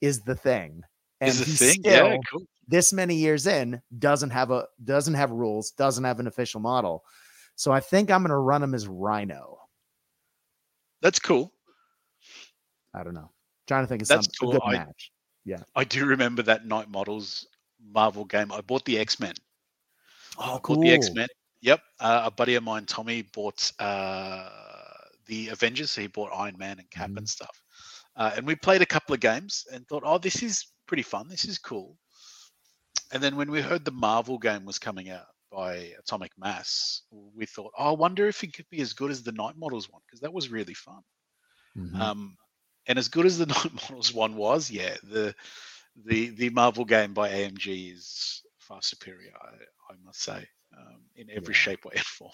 [0.02, 0.82] is The Thing.
[1.20, 1.82] And is the he thing.
[1.82, 2.44] still, yeah, cool.
[2.68, 7.04] this many years in, doesn't have a doesn't have rules, doesn't have an official model.
[7.56, 9.57] So I think I'm gonna run him as Rhino.
[11.02, 11.52] That's cool.
[12.94, 13.30] I don't know.
[13.68, 14.50] Trying to think of That's some cool.
[14.52, 15.12] a good I- match.
[15.46, 15.64] Yeah.
[15.76, 17.48] I do remember that Knight Models
[17.94, 18.52] Marvel game.
[18.52, 19.34] I bought the X Men.
[20.38, 21.28] Oh, Bought the X Men.
[21.62, 21.80] Yep.
[22.00, 24.50] Uh, a buddy of mine, Tommy, bought uh,
[25.26, 25.92] the Avengers.
[25.92, 27.18] So he bought Iron Man and Cap Mhm.
[27.18, 27.62] and stuff.
[28.18, 31.28] Uh, and we played a couple of games and thought, oh, this is pretty fun.
[31.30, 31.98] This is cool.
[33.14, 37.48] And then when we heard the Marvel game was coming out by Atomic Mass, we
[37.48, 40.04] thought, oh, I wonder if it could be as good as the Knight Models one
[40.06, 41.02] because that was really fun.
[41.76, 42.00] Mhm.
[42.00, 42.38] Um,
[42.86, 45.34] and as good as the Knight Models one was, yeah, the
[46.06, 49.34] the the Marvel game by AMG is far superior.
[49.42, 51.58] I, I must say, um, in every Yeah.
[51.58, 52.32] shape, way, and form.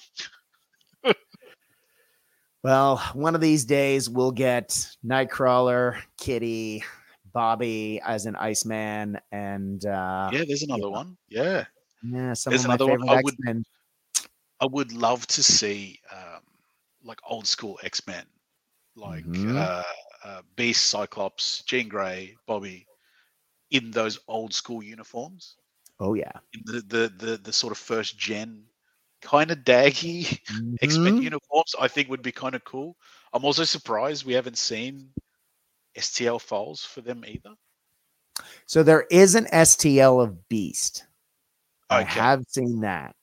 [2.61, 6.83] Well, one of these days we'll get Nightcrawler, Kitty,
[7.33, 11.17] Bobby as an Iceman, and uh, yeah, there's another one.
[11.29, 11.65] Yeah,
[12.03, 12.99] yeah, some There's of my another one.
[13.01, 13.63] favorite I would- Men.
[14.59, 16.41] I would love to see um,
[17.03, 18.25] like old school X Men,
[18.95, 19.55] like Mhm.
[19.57, 19.83] uh,
[20.23, 22.87] uh, Beast, Cyclops, Jean Grey, Bobby,
[23.71, 25.55] in those old school uniforms,
[25.99, 28.65] Oh yeah, in the the the, the sort of first gen
[29.21, 30.39] kind of daggy
[30.81, 32.95] X Men uniforms, I think would be kind of cool.
[33.33, 35.13] I'm also surprised we haven't seen
[35.97, 37.53] STL files for them either.
[38.65, 41.05] So there is an STL of Beast.
[41.89, 43.15] I have seen that.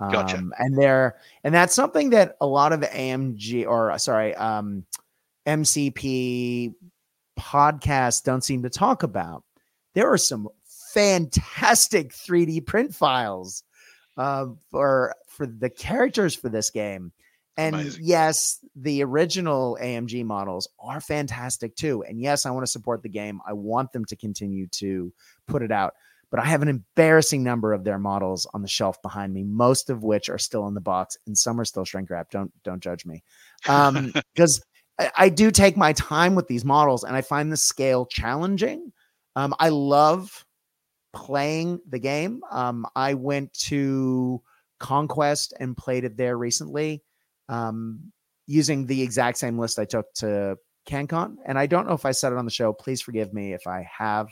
[0.00, 0.38] Gotcha.
[0.38, 4.84] Um, and there, and that's something that a lot of AMG or sorry, um,
[5.46, 6.74] MCP
[7.38, 9.42] podcasts don't seem to talk about.
[9.94, 10.48] There are some
[10.94, 13.64] fantastic 3D print files
[14.16, 17.12] uh, for for the characters for this game.
[17.56, 18.04] And Amazing.
[18.04, 22.04] yes, the original AMG models are fantastic too.
[22.04, 23.40] And yes, I want to support the game.
[23.44, 25.12] I want them to continue to
[25.48, 25.94] put it out
[26.30, 29.90] but I have an embarrassing number of their models on the shelf behind me, most
[29.90, 32.32] of which are still in the box, and some are still shrink wrapped.
[32.32, 33.22] Don't don't judge me,
[33.68, 34.62] um, because
[34.98, 38.92] I, I do take my time with these models, and I find the scale challenging.
[39.36, 40.44] Um, I love
[41.12, 42.42] playing the game.
[42.50, 44.42] Um, I went to
[44.78, 47.02] Conquest and played it there recently,
[47.48, 48.12] um,
[48.46, 50.56] using the exact same list I took to
[50.88, 51.36] CanCon.
[51.44, 52.72] And I don't know if I said it on the show.
[52.72, 54.28] Please forgive me if I have.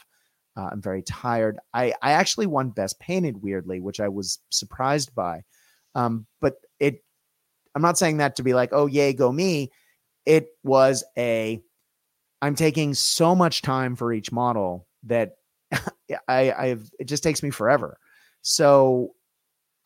[0.56, 1.58] Uh, I'm very tired.
[1.74, 5.42] I I actually won best painted weirdly, which I was surprised by.
[5.94, 7.02] Um, but it,
[7.74, 9.70] I'm not saying that to be like, oh yay, go me.
[10.24, 11.62] It was a,
[12.42, 15.36] I'm taking so much time for each model that
[16.28, 17.98] I I've it just takes me forever.
[18.42, 19.14] So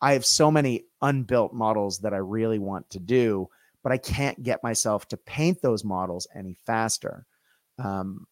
[0.01, 3.49] I have so many unbuilt models that I really want to do,
[3.83, 7.25] but I can't get myself to paint those models any faster.
[7.77, 8.27] Um,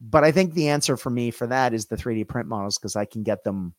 [0.00, 2.96] but I think the answer for me for that is the 3D print models because
[2.96, 3.74] I can get them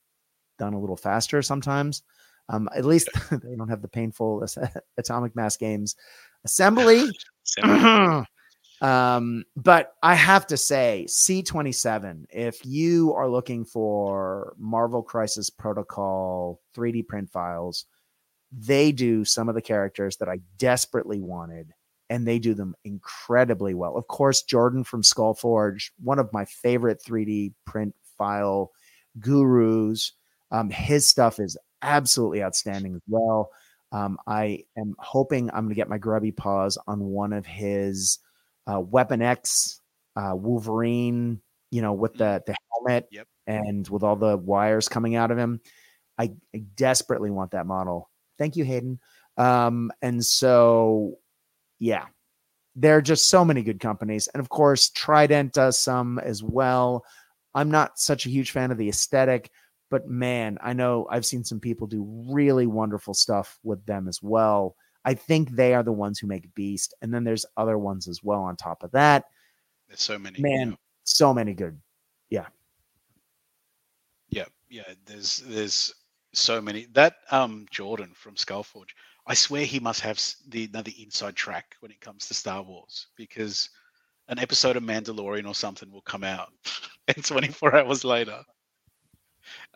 [0.58, 2.04] done a little faster sometimes.
[2.50, 4.46] Um, at least they don't have the painful
[4.98, 5.96] atomic mass games
[6.46, 7.10] assembly.
[8.82, 16.62] um, but I have to say, C27, if you are looking for Marvel Crisis Protocol
[16.76, 17.86] 3D print files,
[18.52, 21.74] they do some of the characters that I desperately wanted
[22.10, 23.98] and they do them incredibly well.
[23.98, 28.72] Of course, Jordan from Skull Forge, one of my favorite 3D print file
[29.20, 30.14] gurus.
[30.52, 33.52] Um, his stuff is absolutely outstanding as well.
[33.92, 38.20] Um, I am hoping I'm going to get my grubby paws on one of his
[38.72, 39.82] uh, Weapon X
[40.16, 41.42] uh, Wolverine,
[41.72, 43.28] you know, with the the helmet Yep.
[43.48, 45.62] and with all the wires coming out of him.
[46.18, 48.10] I, I desperately want that model.
[48.38, 49.00] Thank you, Hayden.
[49.38, 51.20] Um, and so,
[51.80, 52.06] yeah,
[52.76, 57.04] there are just so many good companies, and of course, Trident does some as well.
[57.56, 59.50] I'm not such a huge fan of the aesthetic,
[59.90, 64.22] but man, I know I've seen some people do really wonderful stuff with them as
[64.22, 64.76] well.
[65.06, 68.22] I think they are the ones who make Beast, and then there's other ones as
[68.22, 69.24] well on top of that.
[69.88, 70.40] There's so many.
[70.42, 70.76] Man, Yeah.
[71.06, 71.80] so many good.
[72.30, 72.48] Yeah.
[74.30, 74.94] Yeah, yeah.
[75.06, 75.94] There's there's
[76.34, 76.88] so many.
[76.92, 78.90] That um Jordan from Skullforge.
[79.28, 83.08] I swear he must have the another inside track when it comes to Star Wars
[83.18, 83.70] because
[84.30, 86.50] an episode of Mandalorian or something will come out,
[87.08, 88.42] and 24 hours later,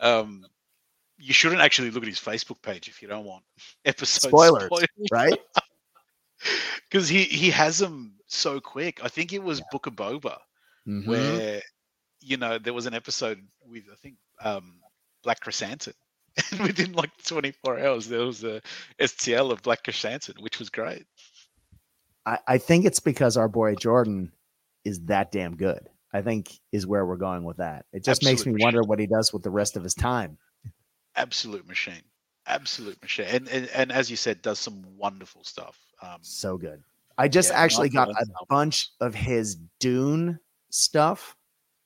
[0.00, 0.44] um,
[1.18, 3.44] you shouldn't actually look at his Facebook page if you don't want
[3.84, 4.70] episode Spoilers.
[5.12, 5.38] Right?
[6.90, 9.00] because he he has them so quick.
[9.04, 9.64] I think it was Yeah.
[9.70, 10.38] Book of Boba
[10.88, 11.06] Mhm.
[11.06, 11.62] where
[12.20, 14.80] you know there was an episode with I think um,
[15.22, 15.92] Black Krrsantan,
[16.50, 18.60] and within like 24 hours there was a
[19.00, 21.06] STL of Black Krrsantan, which was great.
[22.24, 24.32] I, I think it's because our boy Jordan
[24.84, 25.88] is that damn good.
[26.12, 27.86] I think is where we're going with that.
[27.92, 30.36] It just makes me Absolute wonder what he does with the rest of his time.
[31.16, 32.02] Absolute machine,
[32.46, 35.78] absolute machine, and and, and as you said, does some wonderful stuff.
[36.02, 36.82] Um, So good.
[37.18, 40.38] I just Yeah, actually got a bunch of his Dune
[40.70, 41.36] stuff.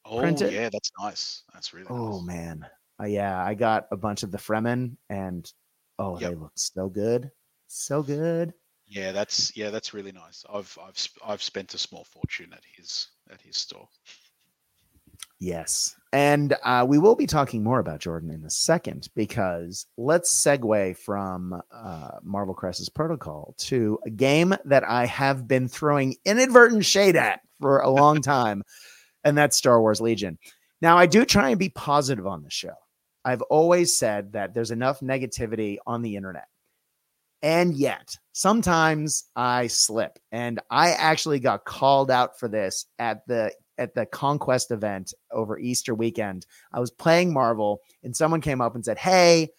[0.05, 0.53] oh printed.
[0.53, 1.43] yeah, that's nice.
[1.55, 2.27] That's really Oh nice.
[2.27, 2.67] man.
[3.01, 5.51] Uh, yeah, I got a bunch of the Fremen and
[5.99, 7.31] oh, they look so good.
[7.69, 8.55] So good.
[8.87, 10.45] Yeah, that's yeah, that's really nice.
[10.53, 13.89] I've I've I've spent a small fortune at his at his store.
[15.39, 15.95] Yes.
[16.13, 20.97] And uh, we will be talking more about Jordan in a second because let's segue
[20.97, 27.17] from uh, Marvel Crisis Protocol to a game that I have been throwing inadvertent shade
[27.17, 28.63] at for a long time,
[29.25, 30.39] and that's Star Wars Legion.
[30.81, 32.75] Now, I do try and be positive on the show.
[33.27, 36.47] I've always said that there's enough negativity on the internet.
[37.43, 40.21] And yet, sometimes I slip.
[40.31, 45.59] And I actually got called out for this at the at the Conquest event over
[45.59, 46.47] Easter weekend.
[46.73, 49.51] I was playing Marvel, and someone came up and said, "Hey,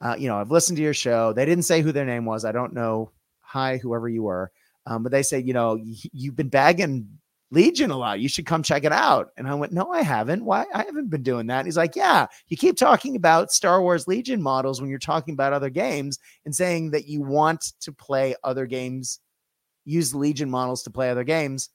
[0.00, 2.44] uh, you know, I've listened to your show." They didn't say who their name was.
[2.44, 3.10] I don't know.
[3.40, 4.52] Hi, whoever you were,
[4.86, 7.19] um, but they said, "You know, you've been bagging
[7.50, 8.20] Legion a lot.
[8.20, 10.44] You should come check it out." And I went, "No, I haven't.
[10.44, 10.66] Why?
[10.74, 14.06] I haven't been doing that." And he's like, "Yeah, you keep talking about Star Wars
[14.06, 18.34] Legion models when you're talking about other games, and saying that you want to play
[18.44, 19.20] other games,
[19.84, 21.70] use Legion models to play other games."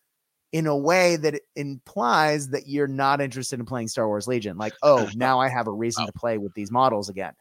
[0.56, 4.58] in a way that implies that you're not interested in playing Star Wars Legion.
[4.58, 7.34] Like, oh, now I have a reason to play with these models again.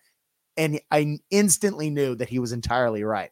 [0.57, 3.31] And I instantly knew that he was entirely right.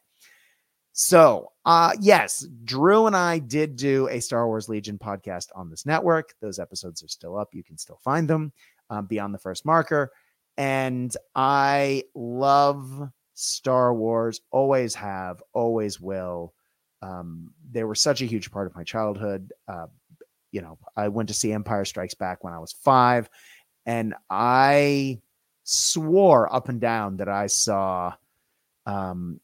[0.93, 5.85] So, uh, yes, Drew and I did do a Star Wars Legion podcast on this
[5.85, 6.33] network.
[6.41, 7.49] Those episodes are still up.
[7.53, 8.51] You can still find them
[8.89, 10.11] um, beyond the first marker.
[10.57, 16.53] And I love Star Wars, always have, always will.
[17.01, 19.51] Um, they were such a huge part of my childhood.
[19.67, 19.87] Uh,
[20.51, 23.29] you know, I went to see Empire Strikes Back when I was five,
[23.85, 25.21] and I
[25.63, 28.13] swore up and down that I saw,
[28.85, 29.39] um,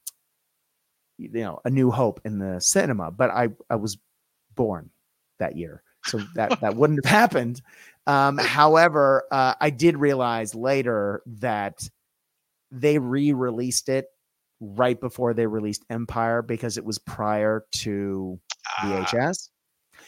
[1.19, 3.97] you know, A New Hope in the cinema, but I I was
[4.55, 4.89] born
[5.39, 7.62] that year, so that that wouldn't have happened.
[8.08, 11.88] Um, however, uh, I did realize later that
[12.71, 14.08] they re-released it
[14.60, 19.49] right before they released Empire because it was prior to Ah, VHS.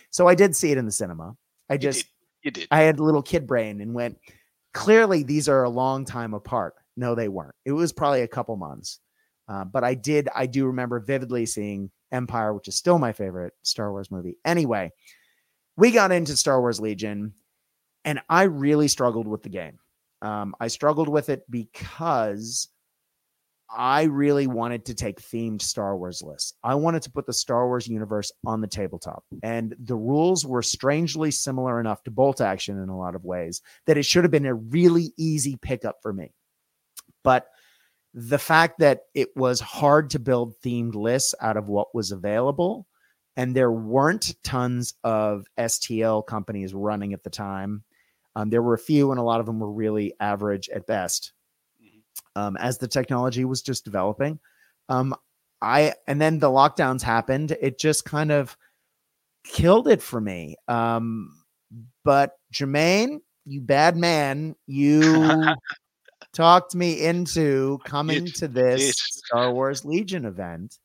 [0.09, 1.35] So I did see it in the cinema.
[1.69, 2.07] I you just did.
[2.43, 2.67] You did.
[2.71, 4.17] I had a little kid brain and went,
[4.73, 6.75] clearly these are a long time apart.
[6.97, 7.55] No, they weren't.
[7.65, 8.99] It was probably a couple months.
[9.51, 13.53] Uh, but I did, I do remember vividly seeing Empire, which is still my favorite
[13.63, 14.37] Star Wars movie.
[14.45, 14.91] Anyway,
[15.75, 17.33] we got into Star Wars Legion
[18.05, 19.79] and I really struggled with the game.
[20.21, 22.69] Um, I struggled with it because
[23.69, 26.53] I really wanted to take themed Star Wars lists.
[26.63, 29.25] I wanted to put the Star Wars universe on the tabletop.
[29.43, 33.61] And the rules were strangely similar enough to bolt action in a lot of ways
[33.85, 36.31] that it should have been a really easy pickup for me.
[37.23, 37.47] But
[38.13, 42.87] the fact that it was hard to build themed lists out of what was available,
[43.37, 47.83] and there weren't tons of STL companies running at the time.
[48.35, 51.33] Um, there were a few, and a lot of them were really average at best
[51.81, 52.01] Mhm.
[52.35, 54.39] um, as the technology was just developing.
[54.89, 55.15] Um,
[55.61, 57.51] I and then the lockdowns happened.
[57.61, 58.57] It just kind of
[59.43, 60.55] killed it for me.
[60.67, 61.43] Um,
[62.03, 65.11] but Jermaine, you bad man, you
[66.33, 70.79] talked me into coming to this Star Wars Legion event.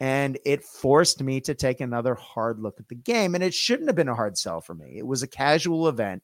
[0.00, 3.34] And it forced me to take another hard look at the game.
[3.34, 4.94] And it shouldn't have been a hard sell for me.
[4.96, 6.22] It was a casual event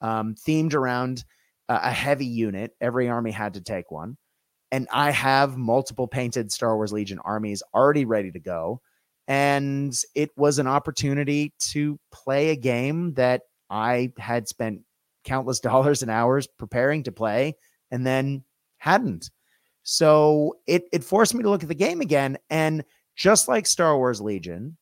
[0.00, 1.24] um, themed around
[1.68, 2.72] a heavy unit.
[2.80, 4.16] Every army had to take one.
[4.70, 8.80] And I have multiple painted Star Wars Legion armies already ready to go.
[9.26, 14.82] And it was an opportunity to play a game that I had spent
[15.24, 17.56] countless dollars and hours preparing to play
[17.90, 18.42] and then
[18.78, 19.30] hadn't.
[19.82, 22.38] So it it forced me to look at the game again.
[22.50, 24.76] And just like Star Wars Legion,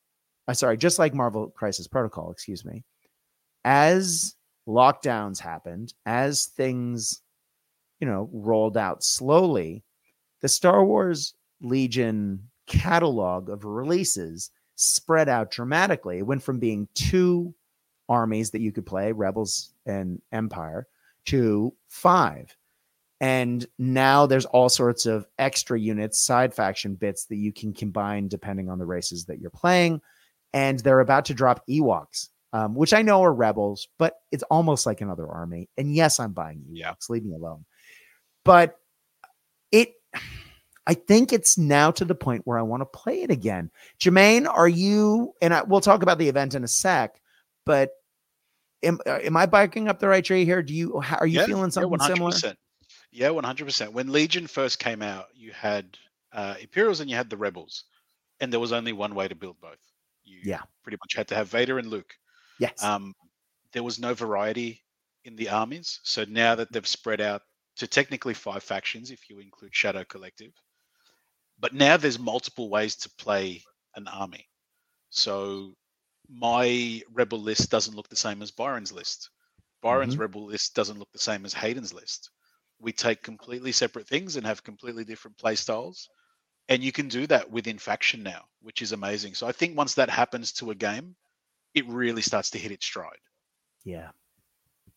[0.48, 2.84] I uh, sorry, just like Marvel Crisis Protocol, excuse me,
[3.64, 4.34] as
[4.66, 7.22] lockdowns happened, as things,
[8.00, 9.84] you know, rolled out slowly,
[10.40, 16.18] the Star Wars Legion catalog of releases spread out dramatically.
[16.18, 17.54] It went from being two
[18.08, 20.86] armies that you could play, Rebels and Empire,
[21.26, 22.54] to five.
[23.20, 28.28] And now there's all sorts of extra units, side faction bits that you can combine
[28.28, 30.00] depending on the races that you're playing.
[30.52, 34.84] And they're about to drop Ewoks, um, which I know are rebels, but it's almost
[34.86, 35.68] like another army.
[35.76, 36.76] And yes, I'm buying Ewoks.
[36.76, 36.94] Yeah.
[37.08, 37.64] Leave me alone.
[38.44, 38.78] But
[39.72, 39.94] it,
[40.86, 43.70] I think it's now to the point where I want to play it again.
[44.00, 45.32] Jomane, are you?
[45.40, 47.20] And I, we'll talk about the event in a sec.
[47.64, 47.90] But
[48.82, 50.62] am, uh, am I biking up the right tree here?
[50.62, 52.32] Do you are you yeah, feeling something yeah, similar?
[53.14, 53.92] Yeah, one hundred percent.
[53.92, 55.96] When Legion first came out, you had
[56.32, 57.84] uh, Imperials and you had the Rebels,
[58.40, 59.78] and there was only one way to build both.
[60.24, 62.12] You yeah, pretty much had to have Vader and Luke.
[62.58, 62.82] Yes.
[62.82, 63.14] Um,
[63.72, 64.82] there was no variety
[65.24, 67.42] in the armies, so now that they've spread out
[67.76, 70.52] to technically five factions, if you include Shadow Collective,
[71.60, 73.62] but now there's multiple ways to play
[73.94, 74.48] an army.
[75.10, 75.74] So
[76.28, 79.30] my rebel list doesn't look the same as Byron's list.
[79.82, 80.22] Byron's mm-hmm.
[80.22, 82.30] rebel list doesn't look the same as Hayden's list
[82.84, 86.08] we take completely separate things and have completely different play styles.
[86.68, 89.34] And you can do that within faction now, which is amazing.
[89.34, 91.16] So I think once that happens to a game,
[91.74, 93.18] it really starts to hit its stride.
[93.84, 94.10] Yeah.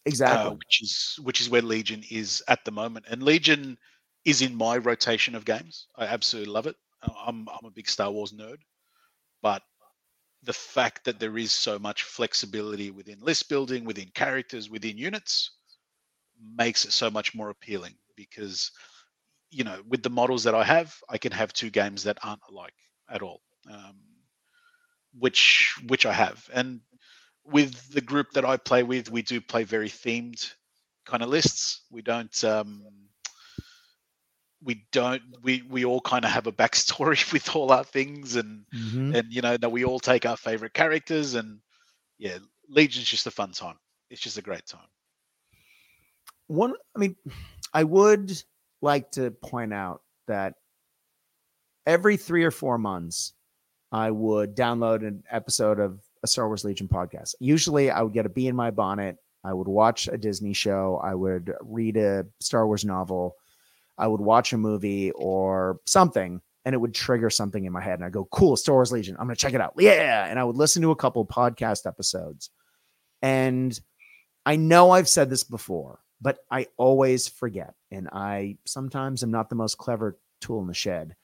[0.06, 0.52] Exactly.
[0.52, 3.06] Uh, which is which is where Legion is at the moment.
[3.10, 3.78] And Legion
[4.23, 5.88] is in my rotation of games.
[5.95, 6.76] I absolutely love it.
[7.02, 8.58] I'm I'm a big Star Wars nerd,
[9.41, 9.63] but
[10.43, 15.52] the fact that there is so much flexibility within list building, within characters, within units,
[16.58, 18.71] makes it so much more appealing because
[19.50, 22.41] you know with the models that i have i can have two games that aren't
[22.50, 22.73] alike
[23.10, 23.95] at all um,
[25.17, 26.50] which which i have.
[26.54, 26.82] And
[27.45, 30.54] with the group that i play with we do play very themed
[31.06, 31.82] kind of lists.
[31.89, 32.84] We don't um,
[34.62, 38.65] we don't we we all kind of have a backstory with all our things and
[38.73, 39.15] mm-hmm.
[39.15, 41.60] and you know that we all take our favorite characters and
[42.17, 42.38] yeah
[42.69, 43.78] legion's just a fun time.
[44.10, 44.88] It's just a great time
[46.48, 47.16] one i mean
[47.74, 48.32] i would
[48.82, 50.56] like to point out that
[51.86, 53.34] every three or four months
[53.92, 57.36] i would download an episode of a star wars legion podcast.
[57.40, 59.18] Usually i would get a bee in my bonnet.
[59.44, 61.00] I would watch a disney show.
[61.02, 63.36] I would read a star wars novel.
[63.98, 67.96] I would watch a movie or something and it would trigger something in my head
[67.96, 69.16] and i go cool star wars legion.
[69.20, 69.74] I'm to check it out.
[69.78, 72.50] Yeah and i would listen to a couple podcast episodes.
[73.22, 73.80] And
[74.46, 77.75] i know i've said this before but I always forget.
[77.91, 81.15] And I sometimes am not the most clever tool in the shed.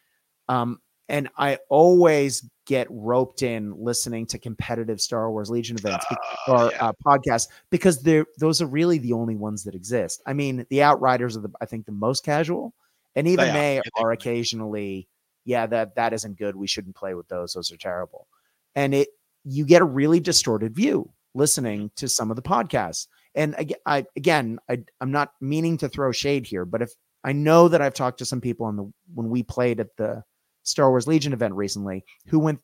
[0.48, 0.80] Um,
[1.10, 6.16] and I always get roped in listening to competitive Star Wars Legion events uh,
[6.48, 6.88] or yeah.
[6.88, 10.22] uh, podcasts because they're those are really the only ones that exist.
[10.26, 12.74] I mean, the Outriders are the I think the most casual,
[13.16, 15.10] and even they, they are occasionally,
[15.44, 16.56] yeah, that that isn't good.
[16.56, 17.54] We shouldn't play with those.
[17.54, 18.28] Those are terrible,
[18.74, 19.10] and it
[19.44, 23.08] you get a really distorted view listening to some of the podcasts.
[23.36, 26.92] And again, I, again, I, I'm not meaning to throw shade here, but if
[27.24, 30.24] I know that I've talked to some people on the when we played at the
[30.64, 32.62] Star Wars Legion event recently who went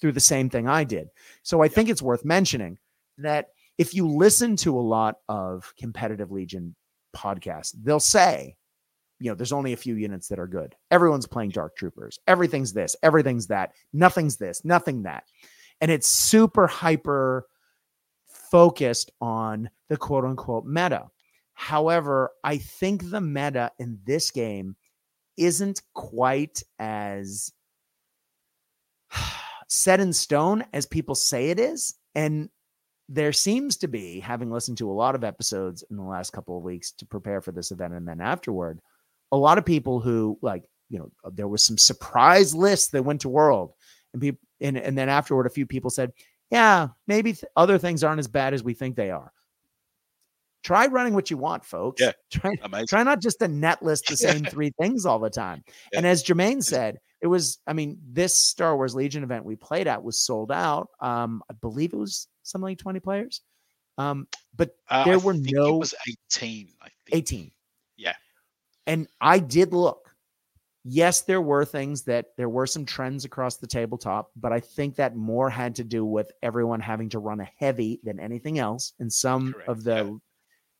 [0.00, 1.08] through the same thing I did.
[1.42, 2.78] So I think it's worth mentioning
[3.18, 3.48] that
[3.78, 6.74] if you listen to a lot of competitive Legion
[7.14, 8.56] podcasts, they'll say,
[9.18, 10.74] you know, there's only a few units that are good.
[10.90, 12.18] Everyone's playing Dark Troopers.
[12.26, 15.24] Everything's this, everything's that, nothing's this, nothing that.
[15.80, 17.46] And it's super hyper
[18.50, 21.06] focused on the quote unquote meta.
[21.54, 24.76] However, I think the meta in this game
[25.36, 27.52] isn't quite as
[29.68, 31.94] set in stone as people say it is.
[32.14, 32.50] And
[33.08, 36.56] there seems to be, having listened to a lot of episodes in the last couple
[36.56, 38.80] of weeks to prepare for this event and then afterward,
[39.32, 43.20] a lot of people who like you know, there was some surprise lists that went
[43.22, 43.72] to World,
[44.12, 46.12] and people, and, and then afterward, a few people said,
[46.50, 49.32] "Yeah, maybe th- other things aren't as bad as we think they are."
[50.62, 52.00] Try running what you want, folks.
[52.00, 52.86] Yeah, try, amazing.
[52.88, 55.62] try not just to net list the same three things all the time.
[55.92, 55.98] Yeah.
[55.98, 59.86] And as Jomane said, it was, I mean, this Star Wars Legion event we played
[59.86, 60.88] at was sold out.
[61.00, 63.42] Um, I believe it was something like 20 players.
[63.96, 64.26] Um,
[64.56, 66.68] but Uh, there I were think no- It was 18.
[66.82, 67.16] I think.
[67.16, 67.52] 18.
[67.96, 68.14] Yeah.
[68.86, 70.05] And I did look.
[70.88, 74.94] Yes, there were things that there were some trends across the tabletop, but I think
[74.96, 78.92] that more had to do with everyone having to run a heavy than anything else.
[79.00, 80.12] And some Correct, of the yeah.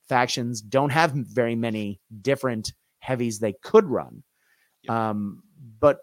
[0.08, 4.22] factions don't have very many different heavies they could run.
[4.82, 5.10] Yeah.
[5.10, 5.42] Um,
[5.80, 5.98] but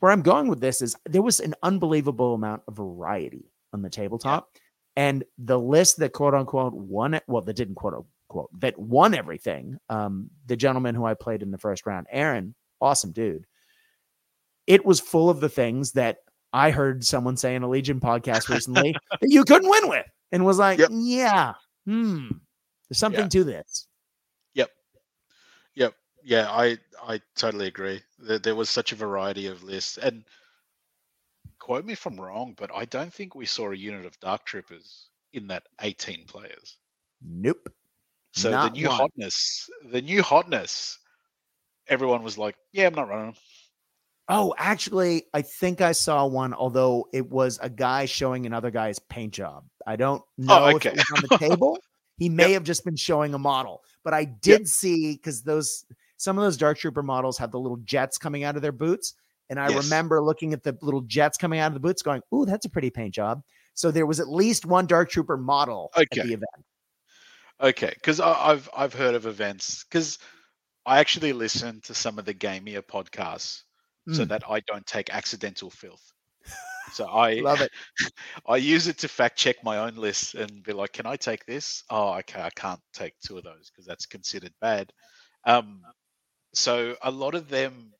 [0.00, 3.90] where I'm going with this is there was an unbelievable amount of variety on the
[3.90, 4.48] tabletop.
[4.96, 9.14] And the list that quote unquote won it, well, that didn't quote unquote, that won
[9.14, 9.78] everything.
[9.88, 13.46] Um, the gentleman who I played in the first round, Aaron, awesome dude.
[14.66, 16.18] It was full of the things that
[16.52, 20.44] I heard someone say in a Legion podcast recently that you couldn't win with, and
[20.44, 20.90] was like, Yep.
[20.92, 21.54] yeah,
[21.86, 22.28] hmm,
[22.88, 23.28] there's something Yeah.
[23.28, 23.86] to this.
[24.54, 24.70] Yep.
[25.74, 25.94] Yep.
[26.24, 28.00] Yeah, I I totally agree.
[28.18, 30.24] There, there was such a variety of lists, and
[31.58, 34.44] quote me if I'm wrong, but I don't think we saw a unit of Dark
[34.44, 36.76] Troopers in that 18 players.
[37.24, 37.68] Nope.
[38.34, 38.96] So Not the new one.
[38.96, 40.98] hotness, the new hotness,
[41.92, 43.34] everyone was like, "Yeah, I'm not running them."
[44.28, 48.98] Oh, actually, I think I saw one, although it was a guy showing another guy's
[48.98, 49.64] paint job.
[49.86, 50.88] I don't oh, know if okay.
[50.90, 51.78] it was on the table.
[52.16, 52.52] He may Yep.
[52.52, 55.84] have just been showing a model, but I did see because those
[56.16, 59.14] some of those Dark Trooper models have the little jets coming out of their boots.
[59.50, 59.84] And I Yes.
[59.84, 62.70] remember looking at the little jets coming out of the boots, going, Ooh, that's a
[62.70, 63.42] pretty paint job.
[63.74, 66.22] So there was at least one Dark Trooper model at Okay.
[66.22, 66.64] the event.
[67.60, 70.18] Okay, because I've I've heard of events because
[70.86, 73.62] I actually listen to some of the Gamia podcasts
[74.10, 74.28] so Mm.
[74.28, 76.12] that I don't take accidental filth.
[76.92, 77.72] So I Love it.
[78.46, 81.46] I use it to fact check my own list and be like, can I take
[81.46, 81.84] this?
[81.90, 84.92] Oh, okay, I can't take two of those because that's considered bad.
[85.44, 85.86] Um,
[86.54, 87.94] so a lot of them,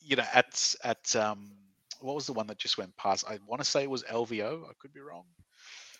[0.00, 1.52] you know, at at um,
[2.00, 3.26] what was the one that just went past?
[3.28, 4.66] I want to say it was LVO.
[4.70, 5.26] I could be wrong.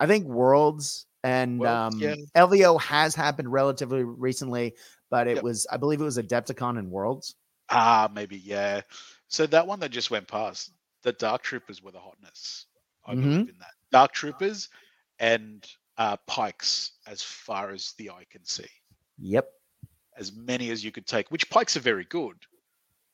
[0.00, 2.14] I think Worlds and Worlds, um, yeah.
[2.36, 4.74] LVO has happened relatively recently,
[5.10, 5.44] but it Yep.
[5.44, 7.34] was, I believe it was Adepticon and Worlds.
[7.70, 8.82] Ah, maybe yeah.
[9.28, 12.66] So that one that just went past, the Dark Troopers were the hotness.
[13.06, 13.22] I Mhm.
[13.22, 13.74] believe in that.
[13.90, 14.68] Dark Troopers
[15.18, 18.68] and uh, Pikes, as far as the eye can see,
[19.18, 19.50] Yep.
[20.16, 21.28] as many as you could take.
[21.30, 22.36] Which Pikes are very good,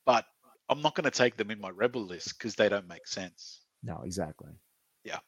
[0.05, 0.27] but
[0.69, 3.61] I'm not going to take them in my Rebel list because they don't make sense.
[3.81, 4.51] No, exactly.
[5.03, 5.19] Yeah.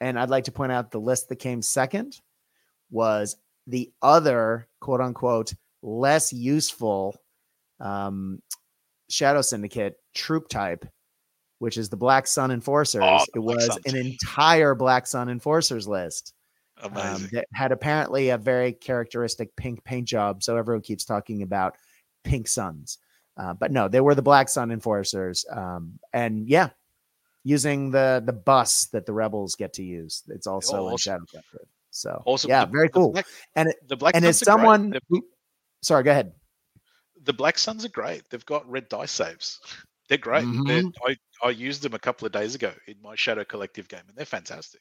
[0.00, 2.20] And I'd like to point out the list that came second
[2.90, 3.36] was
[3.66, 5.52] the other quote unquote
[5.86, 7.16] less useful
[7.80, 8.42] um,
[9.08, 10.84] Shadow Syndicate troop type,
[11.60, 13.02] which is the Black Sun Enforcers.
[13.02, 13.80] Oh, it was Suns.
[13.86, 16.34] an entire Black Sun Enforcers list
[16.82, 20.42] um, that had apparently a very characteristic pink paint job.
[20.42, 21.76] So everyone keeps talking about
[22.24, 22.98] pink suns.
[23.36, 25.44] Uh, but no, they were the Black Sun Enforcers.
[25.50, 26.70] Um, and yeah,
[27.44, 30.24] using the the bus that the rebels get to use.
[30.28, 30.98] It's also in awesome.
[30.98, 31.68] Shadow Collective.
[31.90, 33.12] So also, yeah, the- very cool.
[33.12, 34.60] Black, and it, the Black and as Suns are great.
[34.62, 35.24] someone who,
[35.86, 36.32] sorry, go ahead.
[37.24, 38.22] the Black Suns are great.
[38.30, 39.60] They've got red die saves.
[40.08, 40.44] They're great.
[40.66, 40.92] They're, Mhm.
[41.04, 44.16] I, I used them a couple of days ago in my Shadow Collective game, and
[44.16, 44.80] they're fantastic.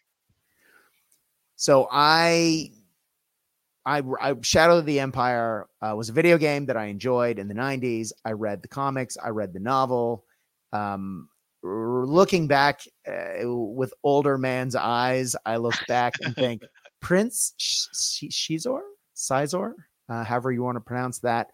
[1.56, 2.72] So I,
[3.86, 7.48] I, I Shadow of the Empire uh, was a video game that I enjoyed in
[7.48, 8.12] the '90s.
[8.24, 10.26] I read the comics, I read the novel.
[10.74, 11.30] Um,
[11.64, 16.62] looking back uh, with older man's eyes, I look back and think
[17.02, 18.82] Prince Sh- Sh- Shizor,
[19.16, 19.74] Sizor,
[20.10, 21.48] uh, however you want to pronounce that.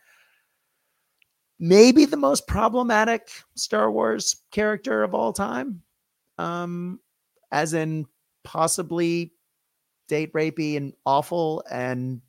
[1.60, 5.84] Maybe the most problematic Star Wars character of all time,
[6.38, 7.00] um,
[7.52, 8.08] as in
[8.44, 9.34] possibly
[10.08, 12.20] date rapey and awful and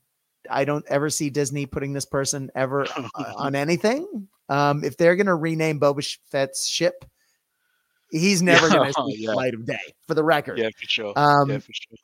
[0.51, 5.17] i don't ever see disney putting this person ever uh, on anything um if they're
[5.17, 7.05] gonna rename boba fett's ship
[8.11, 9.31] he's never gonna see Yeah.
[9.31, 11.13] the light of day for the record Yeah, for sure.
[11.19, 11.97] um yeah, for sure.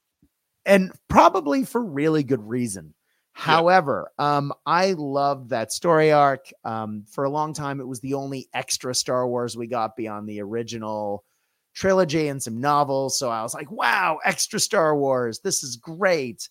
[0.67, 2.95] and probably for really good reason.
[3.39, 6.51] However, um, I loved that story arc.
[6.65, 10.29] Um, for a long time, it was the only extra Star Wars we got beyond
[10.29, 11.25] the original
[11.73, 13.17] trilogy and some novels.
[13.17, 15.39] So I was like, wow, extra Star Wars.
[15.39, 16.49] This is great.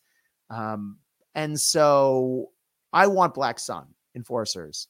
[0.50, 1.00] Um,
[1.36, 2.52] and so
[2.94, 4.88] I want Black Sun Enforcers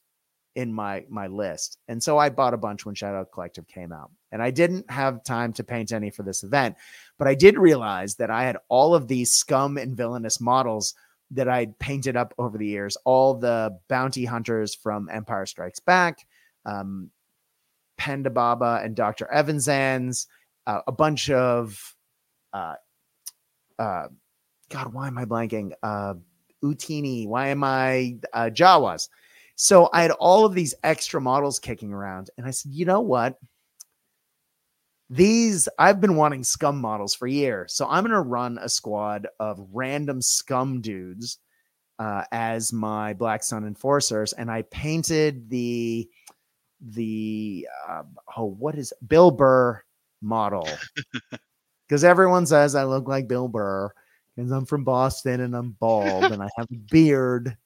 [0.53, 1.79] in my my list.
[1.87, 4.11] And so I bought a bunch when Shadow Collective came out.
[4.31, 6.75] And I didn't have time to paint any for this event,
[7.17, 10.93] but I did realize that I had all of these scum and villainous models
[11.31, 16.25] that I'd painted up over the years, all the bounty hunters from Empire Strikes Back,
[16.65, 17.09] um,
[17.99, 19.27] Ponda Baba and Dr.
[19.33, 20.27] Evansans,
[20.65, 21.95] uh, a bunch of,
[22.53, 22.75] uh,
[23.79, 24.07] uh,
[24.69, 25.71] God, why am I blanking?
[25.81, 26.15] Uh,
[26.63, 29.09] Utini, why am I uh, Jawas?
[29.55, 33.01] So I had all of these extra models kicking around, and I said, you know
[33.01, 33.39] what?
[35.09, 39.27] These I've been wanting scum models for years, so I'm going to run a squad
[39.39, 41.39] of random scum dudes
[41.99, 46.09] uh, as my Black Sun enforcers, and I painted the
[46.81, 48.03] the uh,
[48.35, 49.07] oh what is it?
[49.07, 49.81] Bill Burr
[50.21, 50.67] model
[51.87, 53.91] because everyone says I look like Bill Burr
[54.35, 57.57] because I'm from Boston and I'm bald and I have a beard.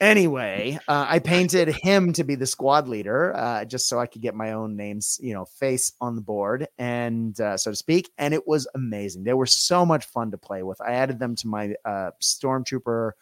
[0.00, 4.20] Anyway, uh, I painted him to be the squad leader, uh, just so I could
[4.20, 8.10] get my own names, you know, face on the board, and uh, so to speak.
[8.18, 9.24] And it was amazing.
[9.24, 10.82] They were so much fun to play with.
[10.82, 13.12] I added them to my uh, stormtrooper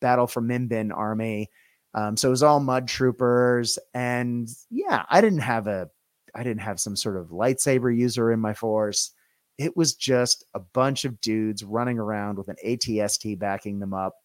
[0.00, 1.50] battle for Mimban army,
[1.94, 3.78] um, so it was all mud troopers.
[3.94, 5.88] And yeah, I didn't have a,
[6.34, 9.12] I didn't have some sort of lightsaber user in my force.
[9.56, 14.16] It was just a bunch of dudes running around with an ATST backing them up.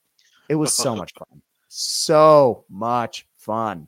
[0.50, 3.88] It was so much fun so much fun.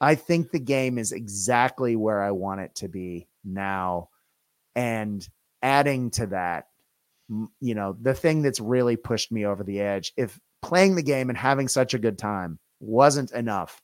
[0.00, 4.08] I think the game is exactly where I want it to be now.
[4.74, 5.26] And
[5.62, 6.66] adding to that,
[7.60, 11.28] you know, the thing that's really pushed me over the edge, if playing the game
[11.28, 13.80] and having such a good time wasn't enough,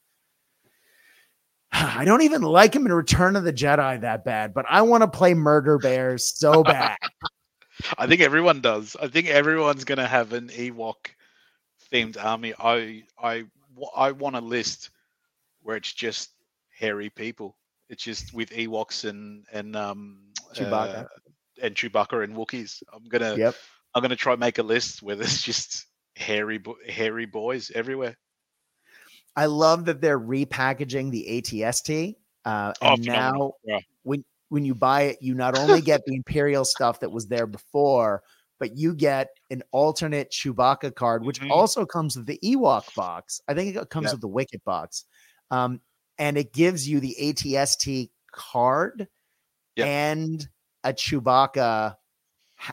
[1.73, 5.03] I don't even like him in Return of the Jedi that bad, but I want
[5.03, 6.97] to play Murder Bears so bad.
[7.99, 8.97] I think everyone does.
[9.01, 11.09] I think everyone's going to have an Ewok
[11.93, 13.45] themed army, I I
[13.95, 14.91] I want a list
[15.63, 16.31] where it's just
[16.79, 17.57] hairy people.
[17.89, 20.19] It's just with Ewoks and and um
[20.55, 21.09] Chewbacca uh,
[21.63, 22.83] and Chewbacca and Wookiees.
[22.93, 23.55] I'm gonna yep.
[23.95, 28.17] I'm gonna try make a list where there's just hairy hairy boys everywhere.
[29.37, 32.17] I love that they're repackaging the ATST.
[32.45, 33.79] Uh, oh, and oh, now yeah.
[34.03, 37.47] when when you buy it, you not only get the Imperial stuff that was there
[37.47, 38.23] before,
[38.59, 41.53] but you get an alternate Chewbacca card, which mm-hmm.
[41.53, 43.41] also comes with the Ewok box.
[43.49, 45.05] I think it comes with the Wicket box.
[45.51, 45.81] Um,
[46.19, 49.09] and it gives you the ATST card
[49.77, 50.47] and
[50.85, 51.97] a Chewbacca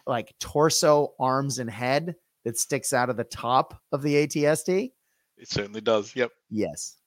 [0.08, 2.16] like torso, arms, and head
[2.46, 4.92] that sticks out of the top of the ATST.
[5.38, 6.16] It certainly does.
[6.16, 6.32] Yep.
[6.50, 6.98] Yes.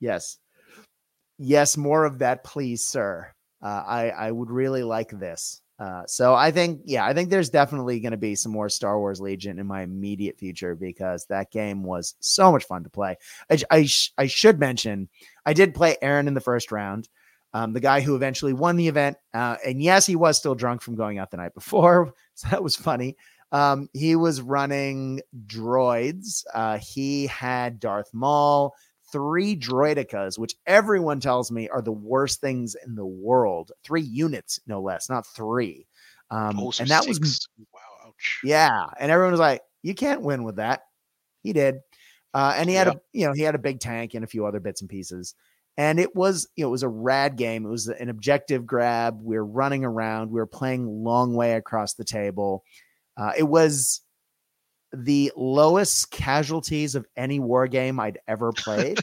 [0.00, 0.38] Yes.
[1.38, 1.76] Yes.
[1.76, 3.30] More of that, please, sir.
[3.62, 5.60] Uh, I I would really like this.
[5.78, 8.98] Uh, so I think, yeah, I think there's definitely going to be some more Star
[8.98, 13.16] Wars Legion in my immediate future because that game was so much fun to play.
[13.50, 15.08] I, I, sh- I should mention,
[15.44, 17.08] I did play Aaron in the first round,
[17.52, 19.16] um, the guy who eventually won the event.
[19.32, 22.12] Uh, and yes, he was still drunk from going out the night before.
[22.36, 23.16] So that was funny.
[23.52, 26.44] Um, he was running droids.
[26.52, 28.74] Uh, he had Darth Maul
[29.14, 33.70] three droidekas, which everyone tells me are the worst things in the world.
[33.84, 35.86] Three units, no less, not three.
[36.32, 37.20] Um, oh, and that six.
[37.20, 38.40] was wow, ouch.
[38.42, 40.82] Yeah, and everyone was like, "You can't win with that."
[41.44, 41.76] He did,
[42.34, 44.46] uh, and he had a you know he had a big tank and a few
[44.46, 45.36] other bits and pieces.
[45.76, 47.66] And it was, you know, it was a rad game.
[47.66, 49.18] It was an objective grab.
[49.20, 50.30] We were running around.
[50.30, 52.62] We were playing long way across the table.
[53.16, 54.00] Uh, it was
[54.96, 58.98] the lowest casualties of any war game I'd ever played.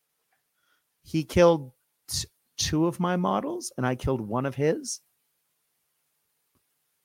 [1.02, 1.72] he killed
[2.08, 5.00] t- two of my models, and I killed one of his,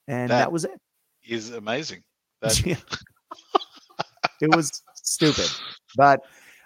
[0.07, 0.79] and that, that was it.
[1.27, 2.03] Is amazing.
[2.41, 2.61] That...
[4.41, 5.49] it was stupid,
[5.97, 6.19] but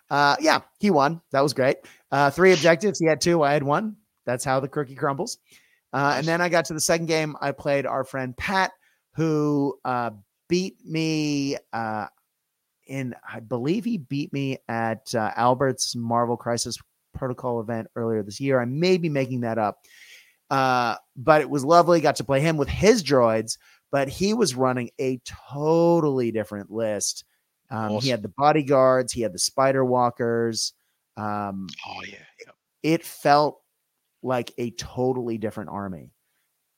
[0.10, 1.22] uh, yeah, he won.
[1.32, 1.78] That was great.
[2.12, 3.00] Uh, three objectives.
[3.00, 3.44] He had two.
[3.44, 3.96] I had one.
[4.26, 5.38] That's how the cookie crumbles.
[5.94, 7.36] Uh, and then I got to the second game.
[7.42, 8.72] I played our friend Pat,
[9.14, 10.12] who uh,
[10.50, 12.08] beat me uh,
[12.88, 16.78] in, I believe he beat me at uh, Albert's Marvel Crisis
[17.14, 18.60] Protocol event earlier this year.
[18.60, 19.78] I may be making that up.
[20.50, 22.02] Uh, but it was lovely.
[22.02, 23.58] Got to play him with his droids,
[23.92, 25.22] but he was running a
[25.52, 27.24] totally different list.
[27.70, 28.02] Um, awesome.
[28.02, 30.74] He had the bodyguards, he had the spider walkers.
[31.18, 32.18] Um, oh, yeah.
[32.46, 32.56] Yep.
[32.82, 33.62] It felt
[34.24, 36.12] like a totally different army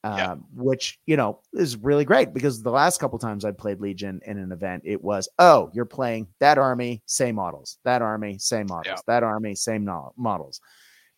[0.04, 0.36] um, yeah.
[0.56, 4.38] which you know is really great because the last couple times I played Legion in
[4.38, 8.88] an event, it was oh you're playing that army, same models, that army, same models,
[8.88, 9.02] yeah.
[9.08, 10.60] that army, same no- models,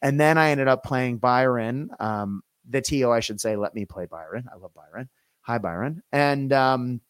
[0.02, 3.86] and then I ended up playing Byron, um, the TO I should say, let me
[3.86, 4.48] play Byron.
[4.54, 5.10] I love Byron.
[5.42, 7.02] Hi Byron, and um,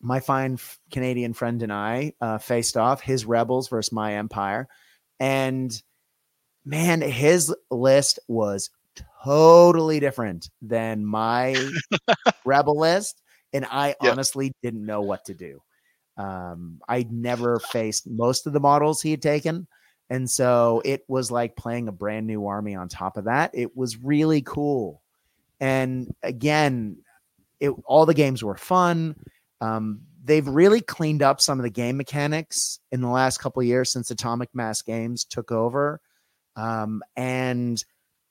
[0.00, 0.58] my fine
[0.90, 4.68] Canadian friend and I uh, faced off his rebels versus my empire,
[5.18, 5.82] and
[6.66, 8.70] man, his list was
[9.24, 11.56] totally different than my
[12.44, 13.22] rebel list.
[13.52, 14.12] And I yep.
[14.12, 15.62] honestly didn't know what to do.
[16.16, 19.66] Um, I never faced most of the models he had taken.
[20.08, 23.50] And so it was like playing a brand new army on top of that.
[23.54, 25.02] It was really cool.
[25.60, 26.98] And again,
[27.60, 29.16] it, all the games were fun.
[29.60, 33.90] Um, they've really cleaned up some of the game mechanics in the last couple years
[33.92, 36.00] since Atomic Mass Games took over.
[36.56, 37.82] Um, and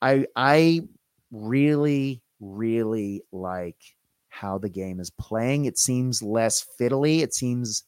[0.02, 0.82] I I
[1.30, 3.96] really really like
[4.28, 5.64] how the game is playing.
[5.64, 7.20] It seems less fiddly.
[7.20, 7.84] It seems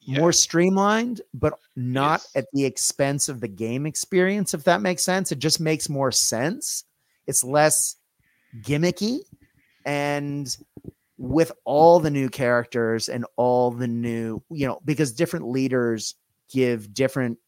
[0.00, 0.18] yeah.
[0.18, 2.30] more streamlined, but not yes.
[2.36, 5.30] at the expense of the game experience, if that makes sense.
[5.30, 6.84] It just makes more sense.
[7.26, 7.96] It's less
[8.60, 9.20] gimmicky.
[9.84, 10.54] And
[11.18, 16.16] with all the new characters and all the new, you know, because different leaders
[16.50, 17.38] give different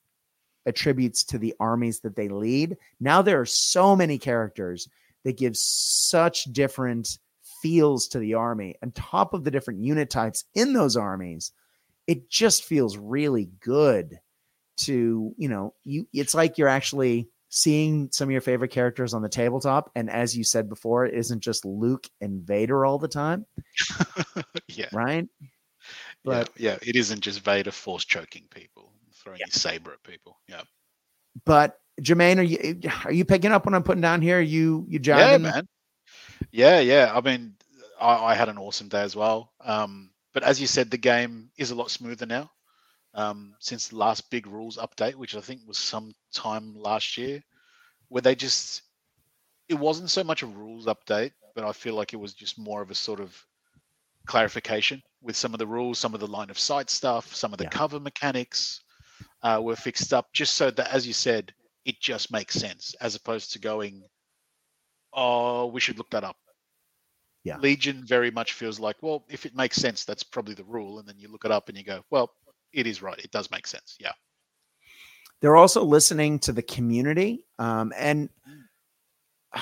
[0.67, 2.77] attributes to the armies that they lead.
[3.01, 4.89] Now there are so many characters
[5.25, 7.19] that give such different
[7.63, 11.53] feels to the army and top of the different unit types in those armies.
[12.07, 14.19] It just feels really good
[14.77, 19.23] to you know you it's like you're actually seeing some of your favorite characters on
[19.23, 19.91] the tabletop.
[19.95, 23.47] And as you said before it isn't just luke and vader all the time.
[24.67, 24.89] Yeah.
[24.93, 25.29] Right?
[26.25, 28.94] But yeah, yeah, it isn't just vader force choking people
[29.25, 29.47] throwing yeah.
[29.51, 30.63] saber at people yeah
[31.45, 34.85] but jomane are you are you picking up what i'm putting down here are you
[34.89, 35.31] you jiving?
[35.31, 35.69] yeah man
[36.53, 37.55] yeah yeah i mean
[38.01, 41.49] I, I had an awesome day as well um but as you said, the game
[41.57, 42.51] is a lot smoother now
[43.15, 47.43] um, since the last big rules update, which I think was sometime last year,
[48.09, 48.83] where they just
[49.69, 52.83] it wasn't so much a rules update, but I feel like it was just more
[52.83, 53.35] of a sort of
[54.27, 57.59] clarification with some of the rules, some of the line of sight stuff, some of
[57.59, 57.71] the yeah.
[57.71, 58.81] cover mechanics
[59.45, 63.15] uh, were fixed up, just so that, as you said, it just makes sense as
[63.15, 64.03] opposed to going,
[65.13, 66.37] oh, we should look that up
[67.45, 67.59] yeah.
[67.59, 70.99] Legion very much feels like, well, if it makes sense, that's probably the rule.
[70.99, 72.31] And then you look it up and you go, well,
[72.73, 73.19] it is right.
[73.19, 73.97] It does make sense.
[74.01, 74.13] Yeah.
[75.41, 77.45] They're also listening to the community.
[77.59, 78.31] Um, and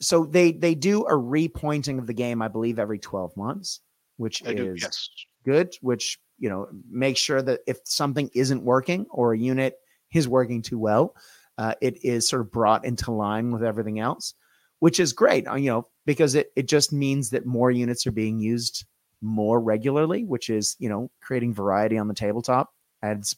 [0.00, 3.80] so they they do a repointing of the game, I believe, every 12 months,
[4.16, 5.08] which I is do, yes.
[5.44, 9.76] good, which you know, make sure that if something isn't working or a unit
[10.12, 11.14] is working too well,
[11.58, 14.34] uh, it is sort of brought into line with everything else,
[14.80, 15.46] which is great.
[15.46, 18.86] Uh, you know, because it, it just means that more units are being used
[19.20, 22.72] more regularly, which is, you know, creating variety on the tabletop,
[23.02, 23.36] adds,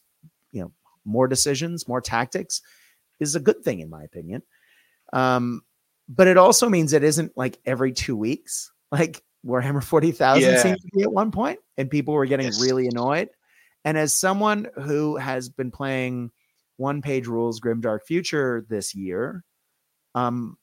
[0.53, 0.73] you know,
[1.05, 2.63] more decisions, more tactics
[3.19, 4.43] is a good thing, in my opinion.
[5.13, 5.63] Um,
[6.09, 10.59] but it also means it isn't like every two weeks, like Warhammer 40,000 yeah.
[10.59, 12.61] seemed to be at one point, and people were getting yes.
[12.61, 13.29] really annoyed.
[13.85, 16.31] And as someone who has been playing
[16.77, 19.45] one page rules Grimdark Future this year,
[20.15, 20.57] um,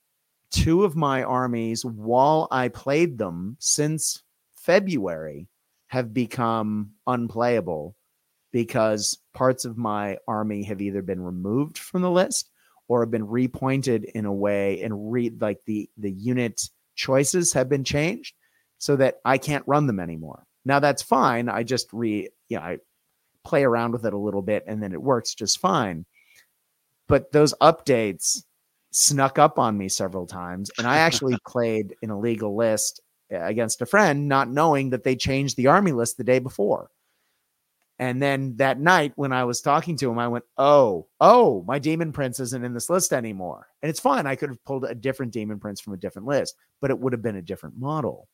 [0.52, 4.24] two of my armies while I played them since
[4.56, 5.48] February
[5.88, 7.96] have become unplayable
[8.52, 12.50] because parts of my army have either been removed from the list
[12.88, 17.70] or have been repointed in a way and read like the the unit choices have
[17.70, 18.36] been changed
[18.80, 20.44] so that I can't run them anymore.
[20.66, 21.48] Now that's fine.
[21.50, 22.78] I just re yeah, you know, I
[23.46, 26.06] play around with it a little bit and then it works just fine.
[27.08, 28.44] But those updates
[28.92, 30.72] snuck up on me several times.
[30.78, 33.02] And I actually played in a legal list
[33.32, 36.90] uh, against a friend, not knowing that they changed the army list the day before.
[38.02, 41.80] And then that night, when I was talking to him, I went, Oh, oh, my
[41.80, 43.68] demon prince isn't in this list anymore.
[43.82, 44.26] And it's fine.
[44.26, 47.12] I could have pulled a different demon prince from a different list, but it would
[47.12, 48.30] have been a different model.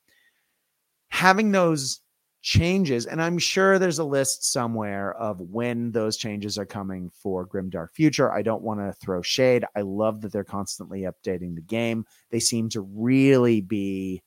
[1.16, 2.02] Having those
[2.42, 7.48] changes, and I'm sure there's a list somewhere of when those changes are coming for
[7.48, 8.34] Grimdark Future.
[8.34, 9.64] I don't want to throw shade.
[9.78, 12.06] I love that they're constantly updating the game.
[12.32, 14.22] They seem to really be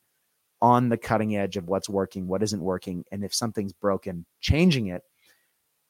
[0.62, 4.86] on the cutting edge of what's working, what isn't working, and if something's broken, changing
[4.86, 5.02] it.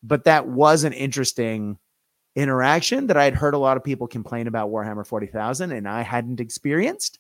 [0.03, 1.79] But that was an interesting
[2.35, 6.41] interaction that I'd heard a lot of people complain about Warhammer 40,000 and I hadn't
[6.41, 7.19] experienced.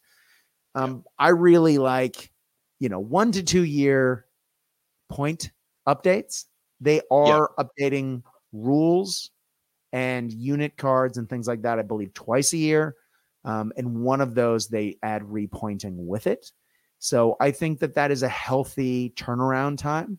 [0.74, 2.31] Um, I really like,
[2.81, 4.26] you know, one to two year
[5.09, 5.51] point
[5.87, 6.45] updates.
[6.81, 8.22] They are updating
[8.53, 9.31] rules
[9.93, 12.95] and unit cards and things like that, I believe, twice a year.
[13.45, 16.53] Um, and one of those they add repointing with it.
[16.99, 20.18] So I think that that is a healthy turnaround time.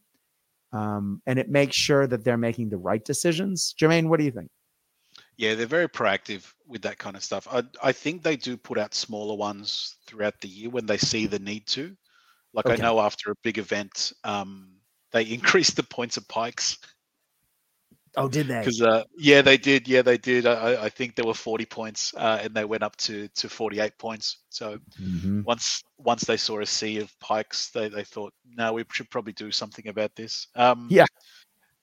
[0.71, 3.73] Um, and it makes sure that they're making the right decisions.
[3.79, 4.49] Jomane, what do you think?
[5.37, 7.47] Yeah, they're very proactive with that kind of stuff.
[7.49, 11.25] I, I think they do put out smaller ones throughout the year when they see
[11.25, 11.95] the need to.
[12.53, 12.75] Like okay.
[12.75, 14.75] I know after a big event, um,
[15.11, 16.77] they increased the points of pikes.
[18.17, 18.59] Oh, did they?
[18.59, 19.87] Because uh, yeah, they did.
[19.87, 20.47] Yeah, they did.
[20.47, 23.79] I, I think there were forty points, uh, and they went up to to forty
[23.79, 24.37] eight points.
[24.49, 25.43] So mm-hmm.
[25.43, 29.33] once once they saw a sea of pikes, they they thought, no, we should probably
[29.33, 30.47] do something about this.
[30.55, 31.05] Um, yeah,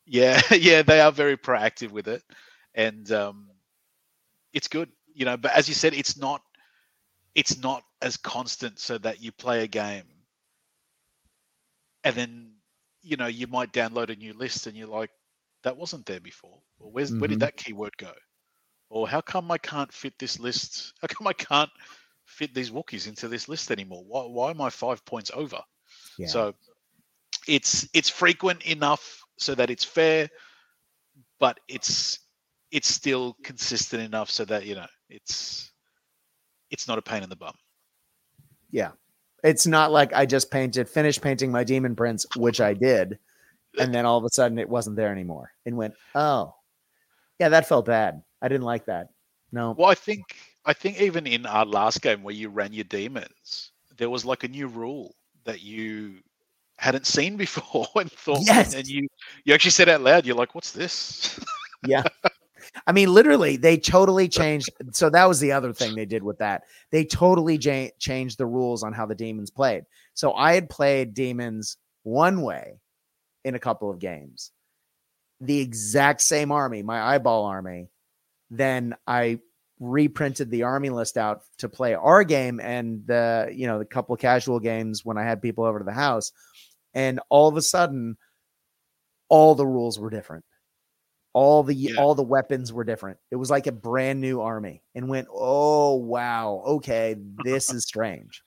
[0.05, 0.83] yeah, yeah.
[0.83, 2.23] They are very proactive with it,
[2.75, 3.49] and um,
[4.53, 4.91] it's good.
[5.15, 6.43] You know, but as you said, it's not
[7.37, 10.05] it's not as constant so that you play a game
[12.07, 12.53] and then
[13.03, 15.11] you know you might download a new list and you're like
[15.63, 17.21] that wasn't there before or where's mm-hmm.
[17.21, 17.41] where did mm-hmm.
[17.41, 18.13] that keyword go
[18.89, 21.71] or how come i can't fit this list how come i can't
[22.25, 25.61] fit these Wookiees into this list anymore why, why am i five points over
[26.19, 26.27] yeah.
[26.27, 26.55] so
[27.47, 30.29] it's it's frequent enough so that it's fair
[31.39, 32.21] but it's
[32.73, 35.71] it's still consistent enough so that you know it's
[36.71, 37.55] it's not a pain in the bum.
[38.71, 38.91] Yeah.
[39.45, 43.19] It's not like I just painted, finished painting my demon prince, which I did,
[43.79, 46.55] and then all of a sudden it wasn't there anymore and went, oh,
[47.39, 48.23] yeah, that felt bad.
[48.41, 49.09] I didn't like that.
[49.53, 49.75] No.
[49.77, 53.73] Well, I think I think even in our last game where you ran your demons,
[53.97, 55.15] there was like a new rule
[55.45, 56.17] that you
[56.79, 58.75] hadn't seen before and thought yes.
[58.75, 59.07] and you
[59.45, 61.39] you actually said out loud, you're like, what's this?
[61.87, 62.03] yeah.
[62.87, 64.71] I mean, literally, they totally changed.
[64.93, 66.63] So that was the other thing they did with that.
[66.93, 69.85] They totally ja- changed the rules on how the demons played.
[70.15, 72.81] So I had played demons one way
[73.45, 74.53] in a couple of games,
[75.41, 77.89] the exact same army, my eyeball army.
[78.51, 79.41] Then I
[79.81, 84.17] reprinted the army list out to play our game and the you know the couple
[84.17, 86.31] casual games when I had people over to the house,
[86.95, 88.17] and all of a sudden,
[89.29, 90.45] all the rules were different
[91.37, 92.01] all the yeah.
[92.01, 93.19] all the weapons were different.
[93.31, 96.63] It was like a brand new army and went, "Oh, wow.
[96.67, 97.15] Okay,
[97.45, 98.43] this is strange."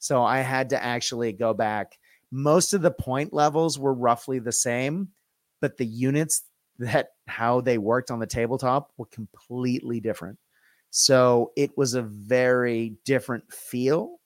[0.00, 1.96] So I had to actually go back.
[2.32, 5.10] Most of the point levels were roughly the same,
[5.60, 6.42] but the units
[6.80, 10.36] that how they worked on the tabletop were completely different.
[10.90, 14.18] So it was a very different feel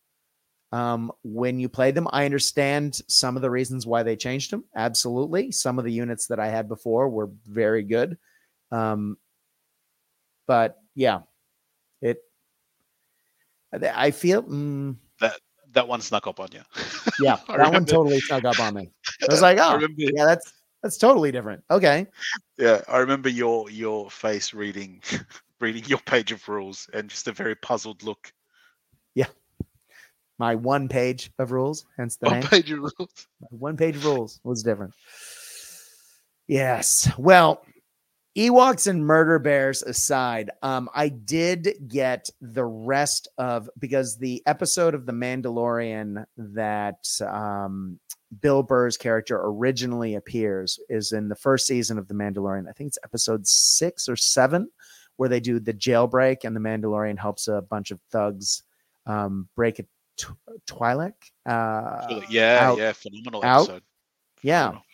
[0.73, 2.09] um, when you played them.
[2.13, 4.65] I understand some of the reasons why they changed them.
[4.75, 5.53] Absolutely.
[5.53, 8.19] Some of the units that I had before were very good.
[8.71, 9.17] Um,
[10.47, 11.21] but yeah,
[12.01, 12.19] it,
[13.73, 15.39] I feel mm, that
[15.73, 16.63] that one snuck up on you.
[17.21, 18.91] yeah, that one totally snuck up on me.
[19.23, 20.53] I was like, oh, yeah, that's
[20.83, 21.63] that's totally different.
[21.71, 22.07] Okay.
[22.59, 25.03] Yeah, I remember your your face reading
[25.61, 28.33] reading your page of rules and just a very puzzled look.
[30.39, 32.33] My one page of rules, hence the name.
[32.33, 32.51] one name.
[32.51, 33.29] page of rules.
[33.41, 34.95] My one page of rules was different.
[36.47, 37.11] Yes.
[37.19, 37.63] Well,
[38.37, 44.95] Ewoks and murder bears aside, um, I did get the rest of because the episode
[44.95, 47.99] of The Mandalorian that um,
[48.43, 52.69] Bill Burr's character originally appears is in the first season of The Mandalorian.
[52.69, 54.69] I think it's episode six or seven,
[55.17, 58.63] where they do the jailbreak and the Mandalorian helps a bunch of thugs
[59.07, 59.89] um, break it
[60.67, 61.15] Twi'lek.
[61.45, 63.63] Uh, yeah, out, yeah, phenomenal out.
[63.63, 63.83] episode.
[64.43, 64.85] Yeah, phenomenal.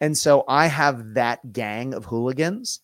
[0.00, 2.80] and so I have that gang of hooligans,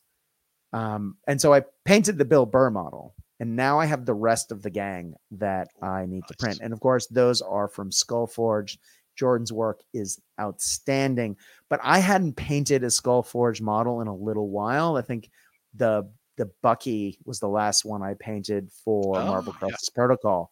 [0.73, 4.53] um, and so I painted the Bill Burr model, and now I have the rest
[4.53, 6.29] of the gang that I need nice.
[6.29, 8.79] to print, and of course those are from Skullforge.
[9.15, 11.37] Jordan's work is outstanding,
[11.69, 14.97] but I hadn't painted a Skullforge model in a little while.
[14.97, 15.31] I think
[15.75, 19.95] the the Bucky was the last one I painted for oh, Marvel Crisis yeah.
[19.95, 20.52] Protocol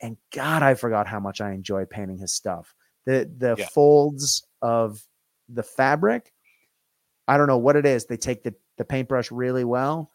[0.00, 2.74] and God, I forgot how much I enjoy painting his stuff.
[3.06, 3.66] The the yeah.
[3.66, 5.02] folds of
[5.48, 6.32] the fabric,
[7.26, 8.06] I don't know what it is.
[8.06, 10.10] They take the the paintbrush really well,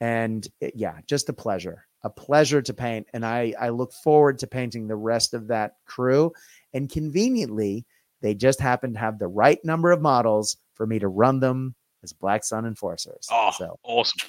[0.00, 3.06] and it, yeah, just a pleasure, a pleasure to paint.
[3.12, 6.32] And I I look forward to painting the rest of that crew.
[6.74, 7.86] And conveniently,
[8.20, 11.74] they just happen to have the right number of models for me to run them
[12.02, 13.26] as Black Sun enforcers.
[13.30, 14.28] Oh, so awesome!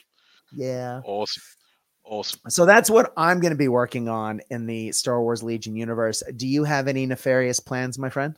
[0.51, 1.43] Yeah, awesome.
[2.09, 2.39] Awesome.
[2.49, 6.23] So that's what I'm going to be working on in the Star Wars Legion universe.
[6.37, 8.35] Do you have any nefarious plans, my friend?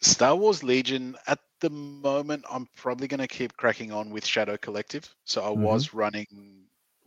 [0.00, 4.56] Star Wars Legion, at the moment, I'm probably going to keep cracking on with Shadow
[4.56, 5.12] Collective.
[5.24, 5.62] So I mm-hmm.
[5.62, 6.26] was running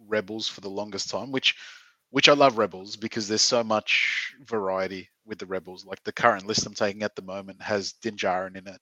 [0.05, 1.55] Rebels for the longest time, which
[2.09, 5.85] which I love Rebels because there's so much variety with the Rebels.
[5.85, 8.81] Like the current list I'm taking at the moment has Din Djarin in it,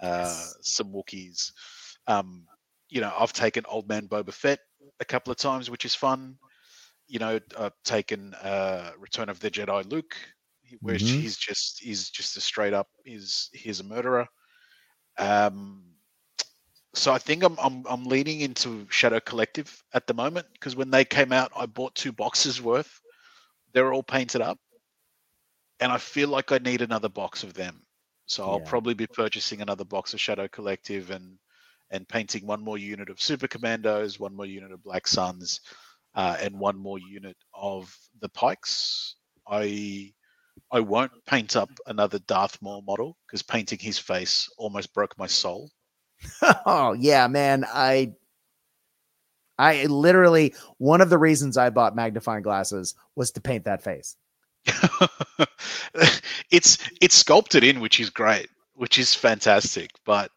[0.00, 0.56] uh, yes.
[0.62, 1.52] some Wookiees.
[2.08, 2.46] Um,
[2.88, 4.58] you know, I've taken Old Man Boba Fett
[5.00, 6.36] a couple of times, which is fun.
[7.08, 10.16] You know, I've taken uh, Return of the Jedi Luke,
[10.80, 11.20] where mm-hmm.
[11.20, 14.26] he's just he's just a straight up is he's a murderer.
[15.18, 15.82] Um,
[16.94, 20.90] so I think I'm I'm I'm leaning into Shadow Collective at the moment because when
[20.90, 23.00] they came out, I bought two boxes worth.
[23.72, 24.58] They're all painted up,
[25.80, 27.82] and I feel like I need another box of them.
[28.26, 31.36] So I'll probably be purchasing another box of Shadow Collective and
[31.90, 35.60] and painting one more unit of Super Commandos, one more unit of Black Suns,
[36.14, 39.16] uh, and one more unit of the Pikes.
[39.48, 40.12] I
[40.70, 45.26] I won't paint up another Darth Maul model because painting his face almost broke my
[45.26, 45.70] soul.
[46.66, 47.64] oh yeah, man.
[47.66, 48.12] I
[49.58, 54.16] I literally one of the reasons I bought magnifying glasses was to paint that face.
[56.50, 60.30] it's it's sculpted in, which is great, which is fantastic, but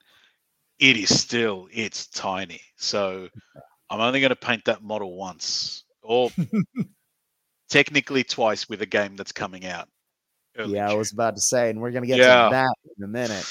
[0.84, 2.60] it is still it's tiny.
[2.76, 3.30] So
[3.90, 6.30] I'm only going to paint that model once, or
[7.70, 9.88] technically twice with a game that's coming out.
[10.68, 12.44] Yeah, I was about to say, and we're going to get yeah.
[12.44, 13.50] to that in a minute.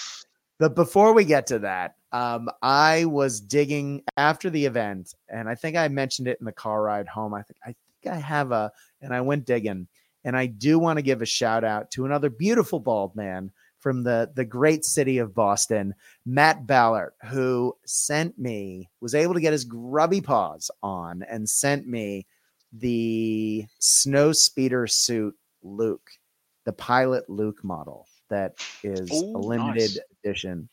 [0.58, 5.54] But before we get to that, um, I was digging after the event, and I
[5.54, 7.32] think I mentioned it in the car ride home.
[7.32, 8.70] I think I think I have a,
[9.00, 9.88] and I went digging,
[10.22, 13.50] and I do want to give a shout out to another beautiful bald man
[13.82, 19.40] from the the great city of Boston, Matt Ballard, who sent me was able to
[19.40, 22.26] get his grubby paws on and sent me
[22.72, 26.10] the snow speeder suit Luke,
[26.64, 29.98] the pilot Luke model that is Ooh, a limited nice.
[30.24, 30.68] edition.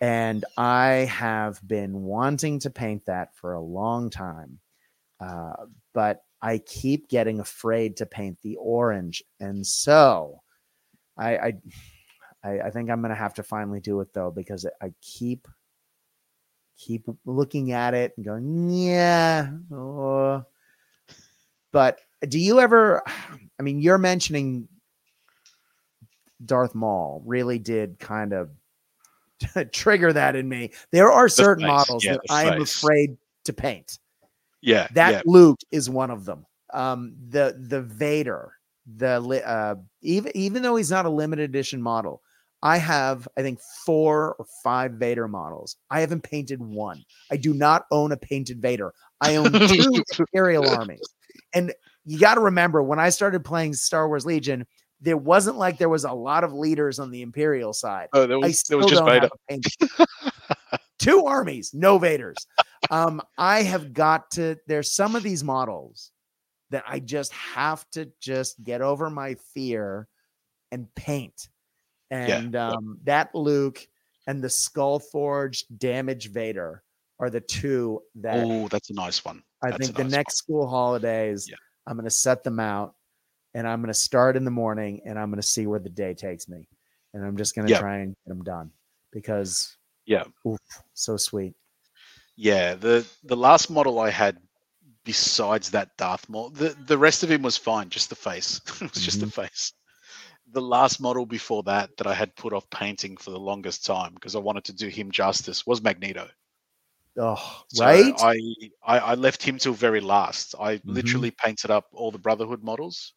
[0.00, 4.58] And I have been wanting to paint that for a long time.
[5.18, 5.54] Uh,
[5.92, 9.22] but I keep getting afraid to paint the orange.
[9.40, 10.42] And so
[11.16, 11.52] I, I,
[12.44, 15.48] I think I'm going to have to finally do it though, because I keep,
[16.76, 19.50] keep looking at it and going, yeah.
[19.72, 20.44] Oh.
[21.72, 23.02] But do you ever,
[23.58, 24.68] I mean, you're mentioning
[26.44, 28.50] Darth Maul really did kind of
[29.72, 30.70] trigger that in me.
[30.90, 33.98] There are certain models yeah, that I am afraid to paint.
[34.60, 35.22] Yeah, that yeah.
[35.26, 36.46] Luke is one of them.
[36.72, 38.52] Um, the the Vader,
[38.96, 42.22] the uh, even even though he's not a limited edition model,
[42.64, 45.76] I have I think four or five Vader models.
[45.90, 47.04] I haven't painted one.
[47.30, 48.92] I do not own a painted Vader.
[49.20, 51.14] I own two Imperial armies,
[51.54, 51.72] and
[52.04, 54.66] you got to remember when I started playing Star Wars Legion,
[55.00, 58.08] there wasn't like there was a lot of leaders on the Imperial side.
[58.14, 59.28] Oh, there was, there was just Vader.
[60.98, 62.36] two armies, no Vaders.
[62.90, 64.56] Um, I have got to.
[64.66, 66.10] There's some of these models
[66.70, 70.08] that I just have to just get over my fear
[70.72, 71.48] and paint.
[72.10, 72.68] And yeah.
[72.68, 73.86] um, that Luke
[74.26, 76.82] and the Skull Forged Damage Vader
[77.18, 78.44] are the two that.
[78.44, 79.42] Oh, that's a nice one.
[79.62, 80.60] I that's think the next one.
[80.60, 81.56] school holidays, yeah.
[81.86, 82.94] I'm going to set them out
[83.54, 85.88] and I'm going to start in the morning and I'm going to see where the
[85.88, 86.68] day takes me.
[87.14, 87.80] And I'm just going to yeah.
[87.80, 88.70] try and get them done
[89.12, 89.76] because
[90.06, 90.24] yeah.
[90.46, 90.58] Oof,
[90.92, 91.54] so sweet.
[92.36, 94.38] Yeah, the the last model I had
[95.04, 98.60] besides that Darth Maul, the the rest of him was fine, just the face.
[98.80, 99.26] it was just mm-hmm.
[99.26, 99.72] the face.
[100.54, 104.14] The last model before that that I had put off painting for the longest time
[104.14, 106.28] because I wanted to do him justice was Magneto.
[107.16, 108.12] Oh, so right.
[108.18, 108.36] I,
[108.84, 110.54] I, I left him till very last.
[110.58, 110.90] I mm-hmm.
[110.90, 113.12] literally painted up all the Brotherhood models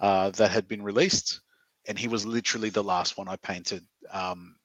[0.00, 1.40] uh, that had been released,
[1.86, 3.84] and he was literally the last one I painted.
[4.10, 4.56] Um,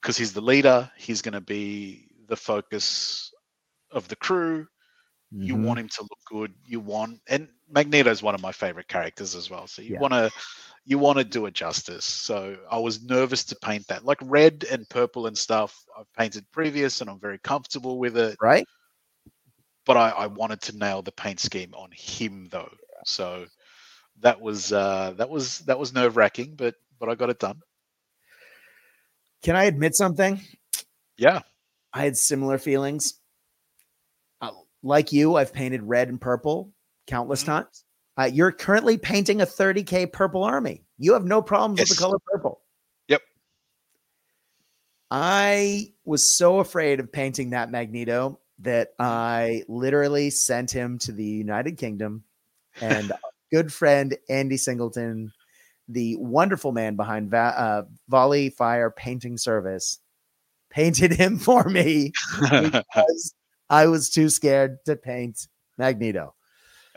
[0.00, 0.90] because he's the leader.
[0.96, 3.32] He's going to be the focus
[3.90, 4.66] of the crew.
[5.32, 5.42] Mm-hmm.
[5.42, 6.54] You want him to look good.
[6.64, 9.66] You want, and Magneto is one of my favorite characters as well.
[9.66, 10.00] So you yeah.
[10.00, 10.30] want to,
[10.84, 12.04] you want to do it justice.
[12.04, 15.84] So I was nervous to paint that, like red and purple and stuff.
[15.98, 18.36] I've painted previous, and I'm very comfortable with it.
[18.40, 18.66] Right.
[19.86, 22.70] But I, I wanted to nail the paint scheme on him though.
[23.04, 23.46] So
[24.20, 27.60] that was uh, that was that was nerve wracking, but but I got it done.
[29.42, 30.40] Can I admit something?
[31.16, 31.40] Yeah.
[31.92, 33.14] I had similar feelings.
[34.40, 34.50] Uh,
[34.82, 36.72] like you, I've painted red and purple
[37.06, 37.52] countless mm-hmm.
[37.52, 37.84] times.
[38.20, 40.82] Uh, you're currently painting a 30K purple army.
[40.98, 41.88] You have no problems yes.
[41.88, 42.60] with the color purple.
[43.08, 43.22] Yep.
[45.10, 51.24] I was so afraid of painting that Magneto that I literally sent him to the
[51.24, 52.24] United Kingdom
[52.82, 53.10] and
[53.50, 55.32] good friend Andy Singleton
[55.88, 59.98] the wonderful man behind Va- uh, Volley Fire Painting Service
[60.68, 62.12] painted him for me
[62.50, 63.34] because
[63.70, 65.48] I was too scared to paint
[65.78, 66.34] Magneto.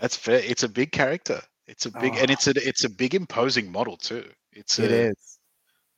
[0.04, 0.42] That's fair.
[0.44, 1.40] It's a big character.
[1.66, 2.20] It's a big, oh.
[2.20, 4.26] and it's a it's a big imposing model too.
[4.52, 5.40] It's a, it is.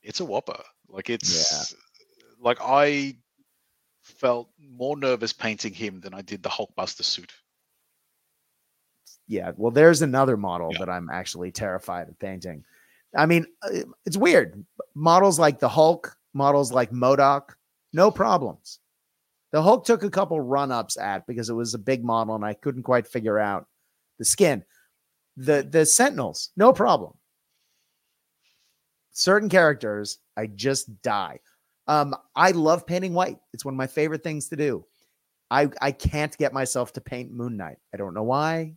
[0.03, 0.62] It's a whopper.
[0.88, 1.78] Like it's yeah.
[2.39, 3.16] like I
[4.03, 7.34] felt more nervous painting him than I did the Hulkbuster suit.
[9.28, 10.78] Yeah, well, there's another model yeah.
[10.82, 12.64] that I'm actually terrified of painting.
[13.18, 14.64] I mean, uh, it's weird.
[14.93, 17.56] Models like the Hulk, models like MODOK,
[17.91, 18.78] no problems.
[19.51, 22.45] The Hulk took a couple run ups at because it was a big model and
[22.45, 23.66] I couldn't quite figure out
[24.20, 24.63] the skin.
[25.38, 27.13] The the Sentinels, no problem.
[29.11, 31.39] Certain characters, I just die.
[31.88, 33.38] Um, I love painting white.
[33.53, 34.86] It's one of my favorite things to do.
[35.51, 37.78] I I can't get myself to paint Moon Knight.
[37.93, 38.76] I don't know why.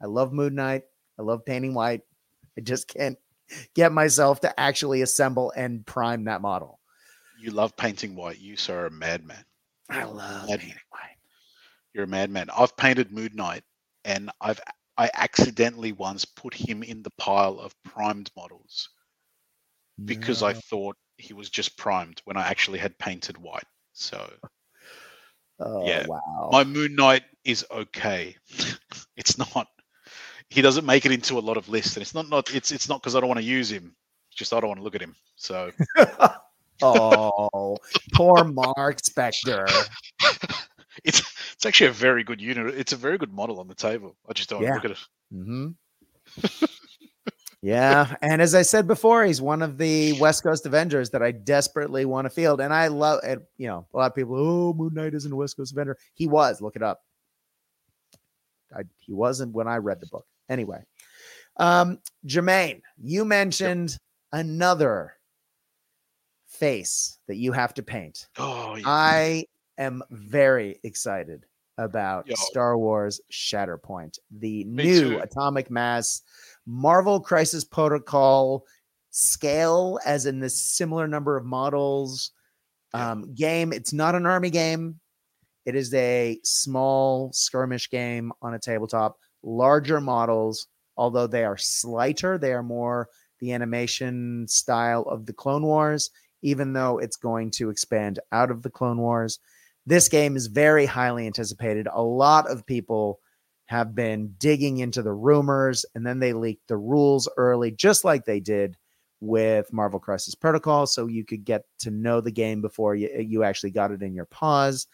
[0.00, 0.84] I love Moon Knight.
[1.18, 2.02] I love painting white.
[2.56, 3.18] I just can't
[3.74, 6.80] get myself to actually assemble and prime that model.
[7.40, 8.40] You love painting white.
[8.40, 9.44] You sir are a madman.
[9.90, 11.16] I love painting white.
[11.92, 12.48] you're a madman.
[12.56, 13.64] I've painted Moon Knight,
[14.04, 14.60] and I've
[14.96, 18.88] I accidentally once put him in the pile of primed models
[20.04, 23.66] because I thought he was just primed when I actually had painted white.
[23.92, 24.30] So
[25.60, 26.06] Oh, Yeah.
[26.06, 26.48] wow.
[26.50, 28.36] my Moon Knight is okay.
[29.16, 29.68] it's not.
[30.50, 32.54] He doesn't make it into a lot of lists, and it's not not.
[32.54, 33.94] It's it's not because I don't want to use him.
[34.30, 35.14] It's just I don't want to look at him.
[35.36, 35.70] So
[36.82, 37.78] oh,
[38.12, 39.64] poor Marc Spector.
[41.64, 42.74] it's actually a very good unit.
[42.74, 44.16] It's a very good model on the table.
[44.28, 44.74] I just don't Yeah.
[44.74, 44.98] look at it.
[45.32, 45.68] hmm
[47.62, 51.30] yeah, and as I said before, he's one of the West Coast Avengers that I
[51.30, 53.20] desperately want to field, and I love.
[53.24, 55.96] And you know, a lot of people, oh, Moon Knight isn't a West Coast Avenger.
[56.12, 56.60] He was.
[56.60, 57.02] Look it up.
[58.76, 60.26] I, he wasn't when I read the book.
[60.50, 60.84] Anyway,
[61.56, 63.98] um, Jomane, you mentioned
[64.32, 65.14] another
[66.46, 68.28] face that you have to paint.
[68.36, 68.82] Oh, yeah.
[68.86, 69.46] I
[69.78, 71.46] am very excited
[71.78, 72.34] about Yo.
[72.36, 75.18] Star Wars Shatterpoint, the Me new too.
[75.18, 76.22] atomic mass
[76.66, 78.64] Marvel Crisis Protocol
[79.10, 82.32] scale, as in the similar number of models
[82.92, 83.72] um, game.
[83.72, 85.00] It's not an army game.
[85.66, 89.18] It is a small skirmish game on a tabletop.
[89.42, 90.66] Larger models,
[90.96, 93.08] although they are slighter, they are more
[93.40, 96.10] the animation style of the Clone Wars,
[96.42, 99.38] even though it's going to expand out of the Clone Wars.
[99.86, 101.88] This game is very highly anticipated.
[101.92, 103.20] A lot of people
[103.66, 108.24] have been digging into the rumors and then they leaked the rules early, just like
[108.24, 108.76] they did
[109.20, 110.86] with Marvel Crisis Protocol.
[110.86, 114.02] So you could get to know the game before you, eh, you actually got it
[114.02, 114.86] in your paws.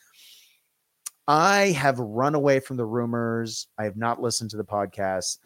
[1.27, 3.69] I have run away from the rumors.
[3.79, 5.39] I have not listened to the podcast.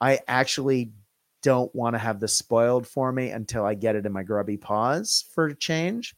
[0.00, 0.92] I actually
[1.42, 4.56] don't want to have this spoiled for me until I get it in my grubby
[4.56, 6.14] paws for change.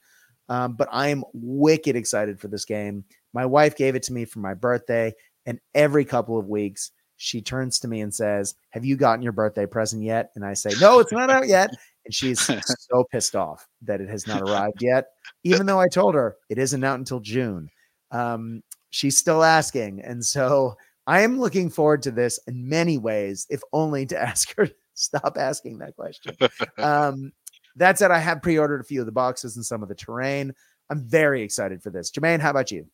[0.48, 3.04] Um, but I am wicked excited for this game.
[3.32, 5.14] My wife gave it to me for my birthday,
[5.46, 9.32] and every couple of weeks she turns to me and says, "Have you gotten your
[9.32, 11.70] birthday present yet?" And I say, "No, it's not out yet."
[12.04, 12.40] And she's
[12.90, 15.06] so pissed off that it has not arrived yet,
[15.42, 17.70] even though I told her it isn't out until June.
[18.10, 20.76] Um, she's still asking, and so
[21.06, 24.74] I am looking forward to this in many ways, if only to ask her to
[24.94, 26.36] stop asking that question.
[26.78, 27.32] Um,
[27.76, 30.54] that said, I have pre-ordered a few of the boxes and some of the terrain.
[30.90, 32.10] I'm very excited for this.
[32.10, 32.86] Jomane, how about you?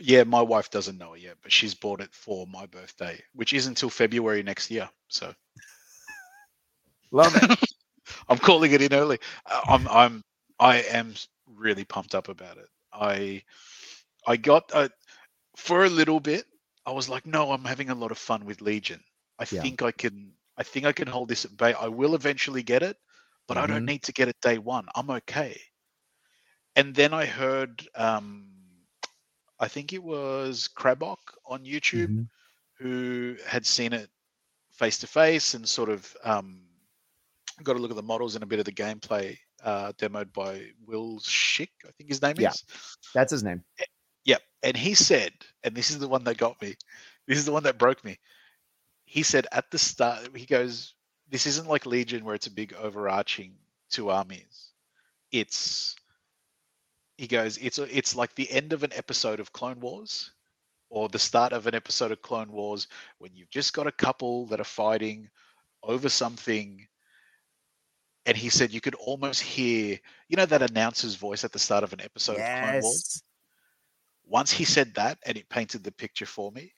[0.00, 3.52] yeah, my wife doesn't know it yet, but she's bought it for my birthday, which
[3.52, 4.88] is until February next year.
[5.08, 5.32] So
[7.12, 7.58] Love it.
[8.28, 9.18] I'm calling it in early.
[9.46, 10.24] Uh, I'm I'm
[10.58, 11.14] I am
[11.46, 12.68] really pumped up about it.
[12.92, 13.42] I
[14.26, 14.88] I got uh,
[15.56, 16.44] for a little bit.
[16.86, 19.00] I was like, no, I'm having a lot of fun with Legion.
[19.38, 19.60] I Yeah.
[19.62, 20.32] think I can.
[20.56, 21.72] I think I can hold this at bay.
[21.74, 22.96] I will eventually get it,
[23.50, 23.66] but I Mhm.
[23.66, 24.86] don't need to get it day one.
[24.94, 25.60] I'm okay.
[26.76, 28.46] And then I heard, um,
[29.58, 32.28] I think it was Krabok on YouTube Mhm.
[32.78, 34.08] who had seen it
[34.70, 36.62] face to face and sort of um,
[37.64, 40.70] got a look at the models and a bit of the gameplay uh, demoed by
[40.86, 42.50] Will Shick, I think his name Yeah.
[42.50, 42.64] is.
[43.14, 43.64] That's his name.
[44.26, 44.42] Yep.
[44.62, 45.32] And he said,
[45.64, 46.76] and this is the one that got me,
[47.26, 48.16] this is the one that broke me.
[49.06, 50.94] He said at the start, he goes,
[51.30, 53.54] This isn't like Legion where it's a big overarching
[53.88, 54.72] two armies.
[55.30, 55.94] It's,
[57.16, 60.32] he goes, it's, it's like the end of an episode of Clone Wars
[60.88, 64.46] or the start of an episode of Clone Wars when you've just got a couple
[64.46, 65.30] that are fighting
[65.84, 66.86] over something.
[68.26, 71.84] And he said you could almost hear, you know, that announcer's voice at the start
[71.84, 73.22] of an episode of Clone Wars Yes.
[74.24, 76.72] once he said that and it painted the picture for me,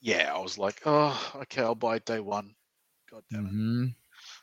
[0.00, 2.55] yeah, I was like, oh, okay, I'll buy it day one.
[3.10, 3.52] God damn it.
[3.52, 3.94] Mhm.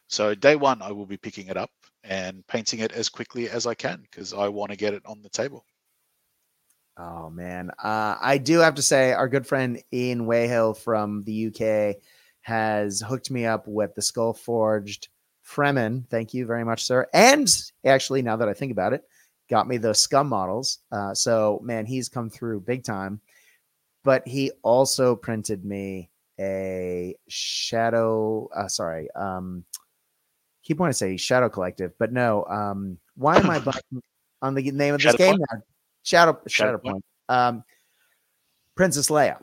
[0.07, 1.71] So day one, I will be picking it up
[2.03, 5.21] and painting it as quickly as I can because I want to get it on
[5.21, 5.65] the table.
[6.97, 11.47] Oh man, uh, I do have to say, our good friend Ian Wayhill from the
[11.47, 11.95] UK
[12.41, 15.07] has hooked me up with the Skull Forged
[15.43, 16.07] Fremen.
[16.09, 17.07] Thank you very much, sir.
[17.13, 17.49] And
[17.83, 19.03] actually, now that I think about it,
[19.49, 20.79] got me the Scum models.
[20.91, 23.21] Uh, so man, he's come through big time.
[24.03, 26.09] But he also printed me
[26.39, 28.49] a Shadow.
[28.55, 29.63] Uh, sorry, um,
[30.63, 32.45] keep wanting to say Shadow Collective, but no.
[32.45, 34.01] Um, why am I blanking
[34.41, 35.41] on the name of this Shadow game Point?
[35.51, 35.61] now?
[36.03, 37.05] Shadow Shadow Shadow Point.
[37.29, 37.63] Um,
[38.75, 39.41] Princess Leia.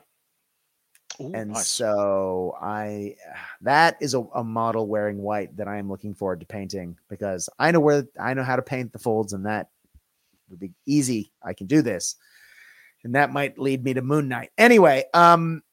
[1.19, 1.67] Ooh, And nice.
[1.67, 3.15] so I
[3.61, 7.49] that is a, a model wearing white that I am looking forward to painting because
[7.59, 9.69] I know where I know how to paint the folds and that
[10.49, 11.31] would be easy.
[11.43, 12.15] I can do this.
[13.03, 14.51] And that might lead me to Moon Knight.
[14.57, 15.63] Anyway, um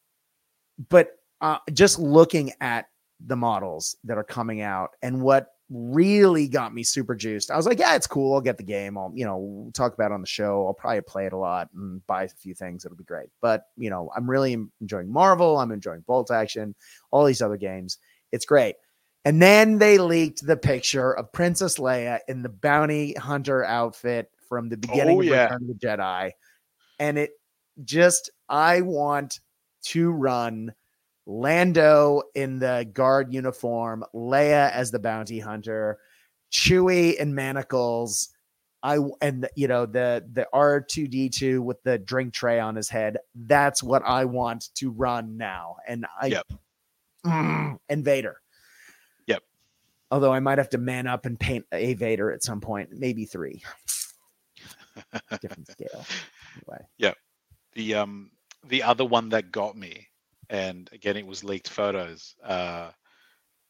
[0.89, 2.87] but uh, just looking at
[3.27, 7.51] the models that are coming out and what really got me super juiced.
[7.51, 8.35] I was like, yeah, it's cool.
[8.35, 8.97] I'll get the game.
[8.97, 10.67] I'll, you know, we'll talk about it on the show.
[10.67, 12.85] I'll probably play it a lot and buy a few things.
[12.85, 13.29] It'll be great.
[13.43, 15.59] But, you know, I'm really enjoying Marvel.
[15.59, 16.75] I'm enjoying Bolt Action,
[17.11, 17.99] all these other games.
[18.33, 18.77] It's great.
[19.25, 24.71] And then they leaked the picture of Princess Leia in the bounty hunter outfit from
[24.71, 25.29] the beginning Oh, of.
[25.29, 26.31] Return of the Jedi.
[26.99, 27.33] And it
[27.85, 29.41] just, I want
[29.83, 30.73] to run
[31.27, 35.99] Lando in the guard uniform, Leia as the bounty hunter,
[36.51, 38.31] Chewie in manacles.
[38.83, 42.77] I and you know the the R two D two with the drink tray on
[42.77, 43.19] his head.
[43.35, 45.77] That's what I want to run now.
[45.87, 46.47] And I Yep.
[47.27, 48.41] Mm, and Vader.
[49.27, 49.43] Yep.
[50.11, 53.25] Although I might have to man up and paint a Vader at some point, maybe
[53.25, 53.63] three.
[55.43, 56.07] Different scale.
[56.57, 56.87] Anyway.
[56.99, 57.17] Yep.
[57.75, 58.31] The um
[58.69, 60.07] the other one that got me
[60.51, 62.91] and again it was leaked photos uh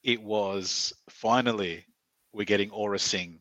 [0.03, 1.85] it was finally
[2.33, 3.41] we're getting Aurra Sing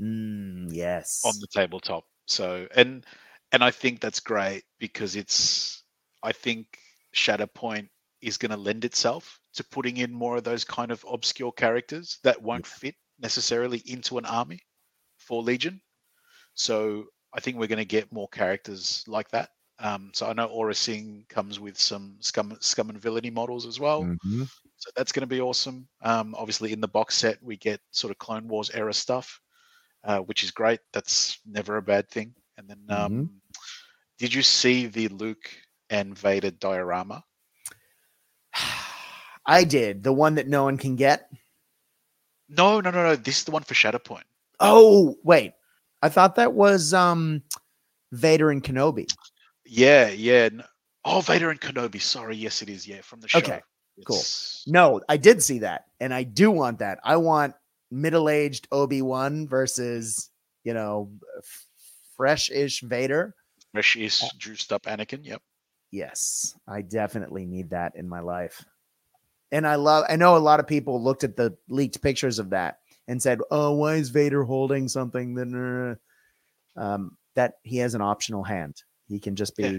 [0.00, 1.20] Mm, yes.
[1.26, 2.04] on the tabletop.
[2.26, 3.04] So and
[3.52, 5.82] and i think that's great because it's
[6.22, 6.78] i think
[7.14, 7.88] shatterpoint
[8.22, 12.18] is going to lend itself to putting in more of those kind of obscure characters
[12.22, 14.60] that won't fit necessarily into an army
[15.18, 15.80] for legion.
[16.54, 19.50] So i think we're going to get more characters like that
[19.80, 23.80] um, so i know Aurra Sing comes with some scum, scum and villainy models as
[23.80, 24.48] well Mhm.
[24.76, 25.88] so that's going to be awesome.
[26.02, 29.40] Um, obviously, in the box set, we get sort of Clone Wars era stuff,
[30.04, 30.80] uh, which is great.
[30.94, 32.34] That's never a bad thing.
[32.56, 33.30] And then, um,
[34.18, 35.50] did you see the Luke
[35.90, 37.22] and Vader diorama?
[39.46, 41.30] I did the one that no one can get.
[42.48, 43.16] No, no, no, no.
[43.16, 44.24] This is the one for Shatterpoint.
[44.60, 45.52] Oh, wait.
[46.02, 47.42] I thought that was um
[48.12, 49.06] Vader and Kenobi.
[49.72, 50.48] Yeah, yeah.
[51.04, 52.02] Oh, Vader and Kenobi.
[52.02, 52.88] Sorry, yes, it is.
[52.88, 53.38] Yeah, from the show.
[53.38, 53.60] Okay,
[54.04, 54.20] cool.
[54.66, 56.98] No, I did see that, and I do want that.
[57.04, 57.54] I want
[57.92, 60.28] middle-aged Obi-Wan versus,
[60.64, 61.66] you know, f-
[62.16, 63.34] fresh-ish Vader.
[63.72, 65.24] Fresh is juiced up Anakin.
[65.24, 65.40] Yep.
[65.92, 68.64] Yes, I definitely need that in my life.
[69.52, 72.50] And I love I know a lot of people looked at the leaked pictures of
[72.50, 75.98] that and said, "Oh, why is Vader holding something that
[76.76, 78.82] uh, um that he has an optional hand.
[79.10, 79.78] He can just be Yeah.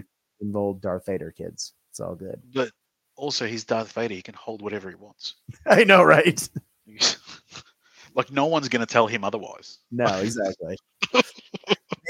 [0.54, 1.72] old Darth Vader kids.
[1.90, 2.70] It's all good." But
[3.16, 4.14] also, he's Darth Vader.
[4.14, 5.36] He can hold whatever he wants.
[5.66, 6.48] I know, right?
[8.14, 9.78] like, no one's going to tell him otherwise.
[9.90, 10.76] No, exactly.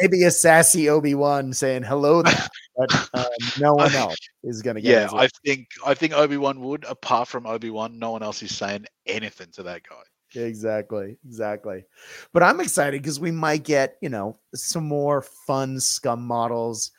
[0.01, 2.47] Maybe a sassy Obi-Wan saying hello there,
[2.77, 3.27] but um,
[3.61, 6.85] no one else is going to get Yeah, I think I think Obi Wan would.
[6.85, 10.03] Apart from Obi Wan, no one else is saying anything to that guy.
[10.41, 11.85] Exactly, exactly.
[12.33, 16.91] But I'm excited because we might get, you know, some more fun scum models.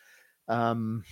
[0.47, 1.03] Um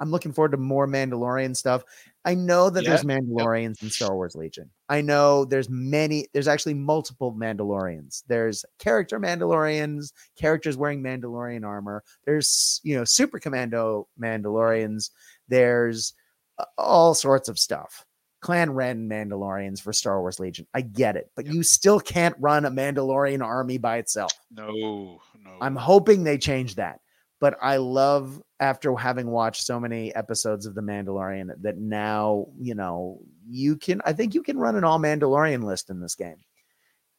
[0.00, 1.84] I'm looking forward to more Mandalorian stuff.
[2.24, 4.68] I know that there's Mandalorians in Star Wars Legion.
[4.88, 8.24] I know there's many, there's actually multiple Mandalorians.
[8.26, 12.02] There's character Mandalorians, characters wearing Mandalorian armor.
[12.24, 15.10] There's, you know, super commando Mandalorians.
[15.48, 16.14] There's
[16.58, 18.04] uh, all sorts of stuff.
[18.40, 20.66] Clan Wren Mandalorians for Star Wars Legion.
[20.74, 21.54] I get it, but Yep.
[21.54, 24.32] you still can't run a Mandalorian army by itself.
[24.50, 25.58] No, no.
[25.60, 27.00] I'm hoping they change that.
[27.38, 32.74] But I love after having watched so many episodes of The Mandalorian that now, you
[32.74, 36.38] know, you can I think you can run an all Mandalorian list in this game.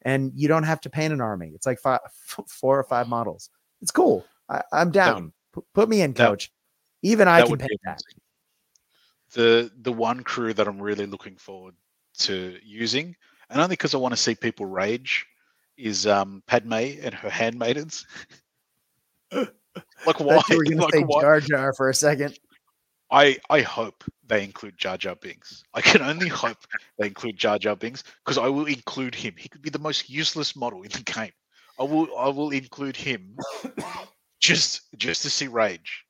[0.03, 1.52] And you don't have to paint an army.
[1.53, 1.99] It's like five,
[2.48, 3.49] four or five models.
[3.81, 4.26] It's cool.
[4.49, 5.34] I, I'm down.
[5.73, 6.52] Put me in, that- coach.
[7.03, 8.02] Even I can paint that.
[9.34, 11.76] The the one crew that I'm really looking forward
[12.19, 13.15] to using,
[13.49, 15.27] and only because I want to see people rage,
[15.77, 18.07] is um Padme and her handmaidens.
[20.06, 20.41] like why?
[20.49, 21.22] You were gonna Like say why?
[21.22, 22.38] Jar Jar for a second.
[23.12, 25.64] I I hope they include Jar Jar Binks.
[25.74, 26.58] I can only hope
[26.98, 29.34] they include Jar Jar Binks because I will include him.
[29.38, 31.32] He could be the most useless model in the game.
[31.80, 33.38] I will I will include him
[34.40, 36.04] just just to see rage.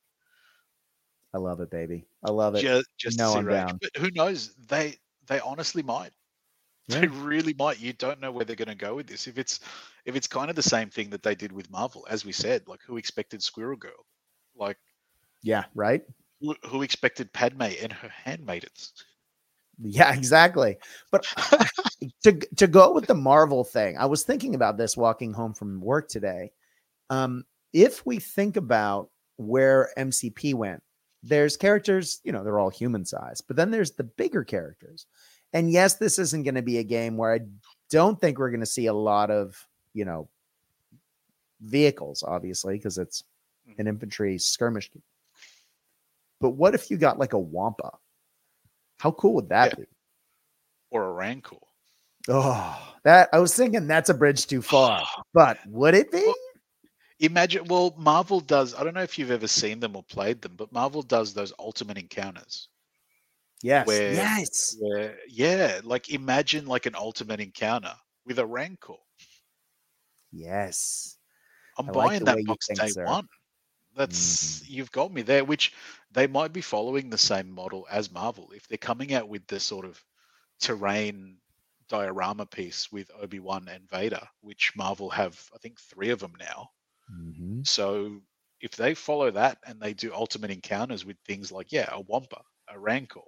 [1.33, 2.07] I love it, baby.
[2.23, 2.61] I love it.
[2.61, 3.67] Just just No, to see I'm rage.
[3.67, 3.79] down.
[3.81, 4.55] But who knows?
[4.55, 6.11] They they honestly might.
[6.87, 7.01] Yeah.
[7.01, 7.79] They really might.
[7.79, 9.27] You don't know where they're going to go with this.
[9.27, 9.59] If it's
[10.05, 12.67] if it's kind of the same thing that they did with Marvel, as we said,
[12.67, 14.05] like who expected Squirrel Girl,
[14.55, 14.77] like
[15.41, 16.03] Yeah, right?
[16.41, 18.93] who, who expected Padme and her handmaidens.
[19.79, 20.77] Yeah, exactly.
[21.11, 21.25] But
[22.23, 25.81] to to go with the Marvel thing, I was thinking about this walking home from
[25.81, 26.51] work today.
[27.09, 30.81] Um, if we think about where MCP went,
[31.21, 35.05] there's characters, you know, they're all human size, but then there's the bigger characters.
[35.53, 37.39] And yes, this isn't going to be a game where I
[37.89, 39.55] don't think we're going to see a lot of,
[39.93, 40.29] you know,
[41.61, 43.23] vehicles, obviously, because it's
[43.65, 43.87] an mm-hmm.
[43.87, 44.91] infantry skirmish.
[44.91, 45.03] game.
[46.39, 47.91] But what if you got like a Wampa?
[48.99, 49.85] How cool would that Yeah.
[49.85, 49.91] be?
[50.91, 51.57] or a Rancor.
[52.29, 56.23] Oh, that I was thinking that's a bridge too far, but would it be?
[56.25, 56.35] Well,
[57.19, 58.75] imagine, well, Marvel does.
[58.75, 61.53] I don't know if you've ever seen them or played them, but Marvel does those
[61.59, 62.69] ultimate encounters.
[63.63, 63.87] Yes.
[63.87, 64.75] Where, yes.
[64.79, 67.93] Where, yeah, like imagine like an ultimate encounter
[68.25, 68.93] with a Rancor.
[70.31, 71.17] Yes.
[71.77, 73.27] I'm I buying like that box day one.
[73.95, 74.69] That's mm.
[74.69, 75.43] you've got me there.
[75.43, 75.73] Which
[76.11, 79.63] they might be following the same model as Marvel if they're coming out with this
[79.63, 80.03] sort of
[80.59, 81.37] terrain
[81.89, 86.33] diorama piece with Obi Wan and Vader, which Marvel have I think three of them
[86.39, 86.69] now.
[87.11, 87.61] Mm-hmm.
[87.63, 88.19] So
[88.59, 92.41] if they follow that and they do ultimate encounters with things like yeah a Wampa,
[92.69, 93.21] a Rancor,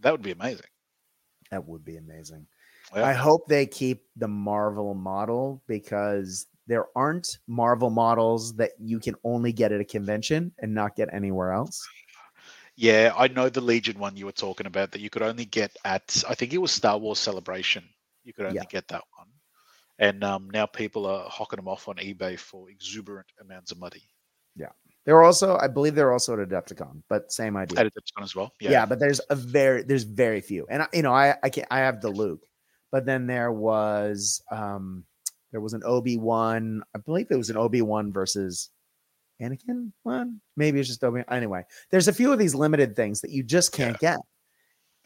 [0.00, 0.66] that would be amazing.
[1.50, 2.46] That would be amazing.
[2.94, 3.04] Yeah.
[3.04, 9.14] I hope they keep the Marvel model because there aren't Marvel models that you can
[9.24, 11.86] only get at a convention and not get anywhere else.
[12.76, 15.76] Yeah, I know the Legion one you were talking about that you could only get
[15.84, 17.84] at I think it was Star Wars Celebration.
[18.24, 18.64] You could only yeah.
[18.70, 19.26] get that one.
[19.98, 24.02] And um, now people are hocking them off on eBay for exuberant amounts of money.
[24.54, 24.68] Yeah.
[25.08, 27.80] They're also, I believe they're also at Adepticon, but same idea.
[27.80, 28.52] At Adepticon as well.
[28.60, 28.72] Yeah.
[28.72, 30.66] Yeah, but there's a very there's very few.
[30.68, 32.44] And you know, I I can I have the Luke,
[32.92, 35.04] but then there was um
[35.50, 38.68] there was an Obi-Wan, I believe it was an Obi-Wan versus
[39.40, 40.42] Anakin one.
[40.58, 41.24] Maybe it's just Obi.
[41.30, 44.16] Anyway, there's a few of these limited things that you just can't yeah.
[44.16, 44.20] get.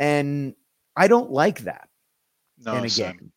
[0.01, 0.57] And
[0.97, 1.89] I don't like that
[2.59, 3.13] no, in a same.
[3.13, 3.33] game.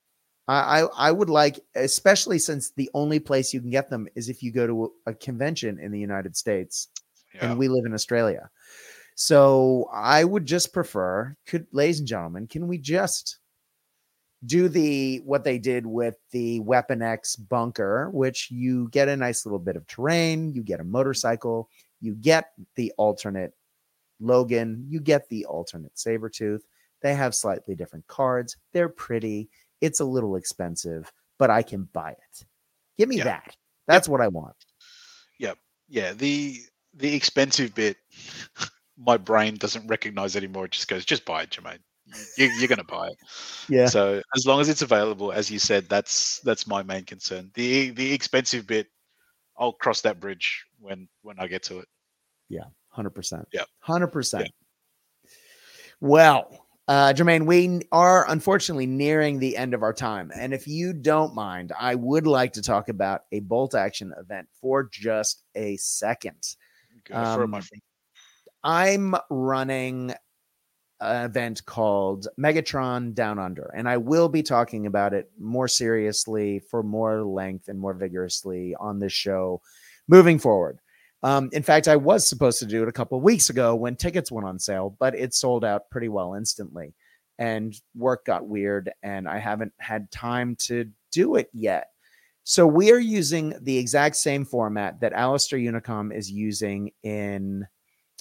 [0.47, 4.43] I, I would like, especially since the only place you can get them is if
[4.43, 6.89] you go to a convention in the United States,
[7.33, 7.49] yeah.
[7.49, 8.49] and we live in Australia.
[9.15, 13.39] So I would just prefer, could ladies and gentlemen, can we just
[14.45, 19.45] do the what they did with the Weapon X bunker, which you get a nice
[19.45, 21.69] little bit of terrain, you get a motorcycle,
[22.01, 23.53] you get the alternate
[24.19, 26.61] Logan, you get the alternate Sabretooth.
[27.01, 28.57] They have slightly different cards.
[28.73, 29.49] They're pretty.
[29.85, 32.45] It's a little expensive, but I can buy it.
[32.97, 33.55] Give me that.
[33.87, 34.11] That's yep.
[34.11, 34.55] what I want.
[35.39, 35.57] Yep.
[35.87, 36.13] Yeah.
[36.13, 36.59] The
[36.95, 37.97] the expensive bit,
[38.97, 40.65] my brain doesn't recognize anymore.
[40.65, 41.79] It just goes, just buy it, Jomane.
[42.37, 43.17] You, are going to buy it.
[43.69, 43.87] Yeah.
[43.87, 47.51] So as long as it's available, as you said, that's that's my main concern.
[47.53, 48.87] The the expensive bit,
[49.57, 51.87] I'll cross that bridge when when I get to it.
[52.49, 53.47] Yeah, hundred percent.
[53.51, 54.49] Yeah, hundred percent.
[55.99, 60.31] Well, uh, Jomane, we are unfortunately nearing the end of our time.
[60.35, 64.47] And if you don't mind, I would like to talk about a bolt action event
[64.61, 66.55] for just a second.
[67.11, 67.63] Um, it.
[68.63, 70.13] I'm running
[70.99, 76.59] an event called Megatron Down Under, and I will be talking about it more seriously
[76.59, 79.61] for more length and more vigorously on this show
[80.07, 80.79] moving forward.
[81.23, 83.95] Um, in fact, I was supposed to do it a couple of weeks ago when
[83.95, 86.93] tickets went on sale, but it sold out pretty well instantly.
[87.37, 91.87] And work got weird, and I haven't had time to do it yet.
[92.43, 97.65] So we are using the exact same format that Alistair Unicom is using in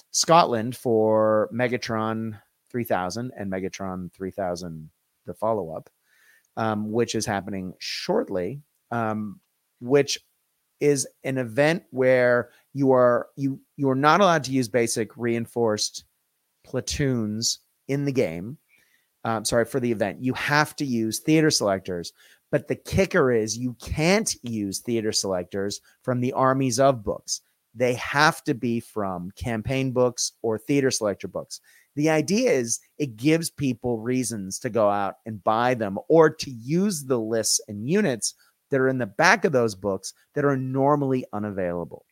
[0.09, 2.39] Scotland for Megatron
[2.71, 4.89] 3000 and Megatron 3000,
[5.27, 5.89] the follow up,
[6.57, 9.39] um, which is happening shortly, um,
[9.79, 10.19] which
[10.79, 16.03] is an event where you are you you are not allowed to use basic reinforced
[16.65, 18.57] platoons in the game.
[19.23, 20.21] Um, sorry for the event.
[20.21, 22.11] You have to use theater selectors,
[22.51, 27.39] but the kicker is you can't use theater selectors from the armies of books.
[27.73, 31.61] They have to be from campaign books or theater selector books.
[31.95, 36.51] The idea is it gives people reasons to go out and buy them or to
[36.51, 38.33] use the lists and units
[38.69, 42.04] that are in the back of those books that are normally unavailable.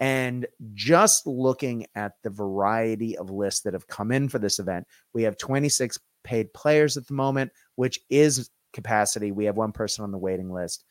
[0.00, 4.86] And just looking at the variety of lists that have come in for this event,
[5.12, 9.30] we have 26 paid players at the moment, which is capacity.
[9.30, 10.84] We have one person on the waiting list.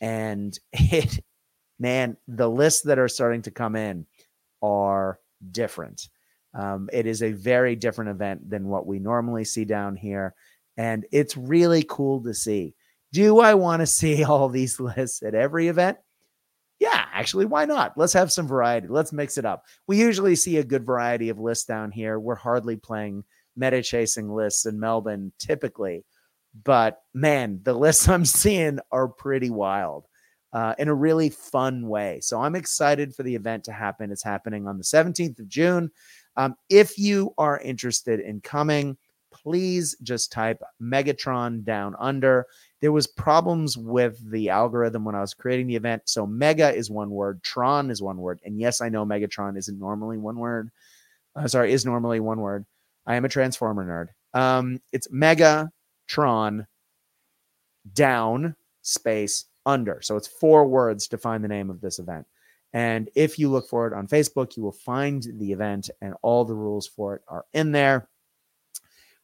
[0.00, 1.20] And it,
[1.78, 4.06] man, the lists that are starting to come in
[4.62, 5.18] are
[5.50, 6.08] different.
[6.54, 10.34] Um, it is a very different event than what we normally see down here.
[10.78, 12.74] And it's really cool to see.
[13.12, 15.98] Do I want to see all these lists at every event?
[16.78, 17.96] Yeah, actually, why not?
[17.96, 18.88] Let's have some variety.
[18.88, 19.64] Let's mix it up.
[19.86, 22.18] We usually see a good variety of lists down here.
[22.18, 23.24] We're hardly playing
[23.56, 26.04] meta chasing lists in Melbourne typically,
[26.64, 30.06] but man, the lists I'm seeing are pretty wild
[30.52, 32.20] uh, in a really fun way.
[32.22, 34.10] So I'm excited for the event to happen.
[34.10, 35.90] It's happening on the 17th of June.
[36.36, 38.96] Um, if you are interested in coming,
[39.32, 42.46] please just type Megatron down under.
[42.80, 46.02] There was problems with the algorithm when I was creating the event.
[46.06, 49.78] So Mega is one word, Tron is one word, and yes, I know Megatron isn't
[49.78, 50.70] normally one word.
[51.34, 52.64] Uh, sorry, is normally one word.
[53.06, 54.38] I am a Transformer nerd.
[54.38, 56.66] Um, it's Megatron
[57.92, 60.00] down space under.
[60.02, 62.26] So it's four words to find the name of this event.
[62.72, 66.44] And if you look for it on Facebook, you will find the event and all
[66.44, 68.08] the rules for it are in there.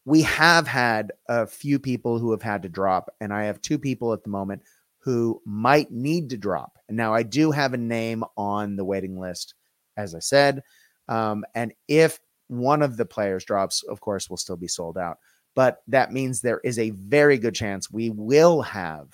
[0.05, 3.79] We have had a few people who have had to drop, and I have two
[3.79, 4.62] people at the moment
[4.99, 6.79] who might need to drop.
[6.89, 9.55] And now I do have a name on the waiting list,
[9.97, 10.62] as I said.
[11.09, 12.19] Um, and if
[12.49, 15.19] one of the players drops, of course, we'll still be sold out.
[15.55, 19.09] But that means there is a very good chance we will have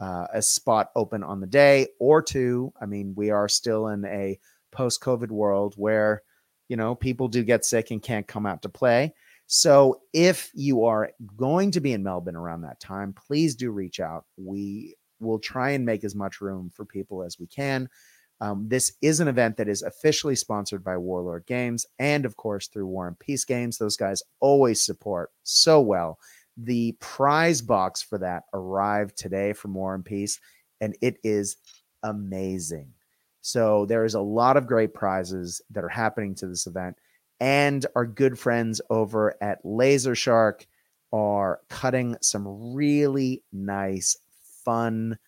[0.00, 2.72] uh, a spot open on the day or two.
[2.80, 4.38] I mean, we are still in a
[4.70, 6.22] post COVID world where,
[6.68, 9.14] you know, people do get sick and can't come out to play.
[9.54, 14.00] So if you are going to be in Melbourne around that time, please do reach
[14.00, 14.24] out.
[14.38, 17.86] We will try and make as much room for people as we can.
[18.40, 22.68] Um, this is an event that is officially sponsored by Warlord Games and, of course,
[22.68, 23.76] through War and Peace Games.
[23.76, 26.18] Those guys always support so well.
[26.56, 30.40] The prize box for that arrived today from War and Peace,
[30.80, 31.58] and it is
[32.04, 32.88] amazing.
[33.42, 36.96] So there is a lot of great prizes that are happening to this event,
[37.42, 40.64] and our good friends over at Laser Shark
[41.12, 44.16] are cutting some really nice,
[44.64, 45.18] fun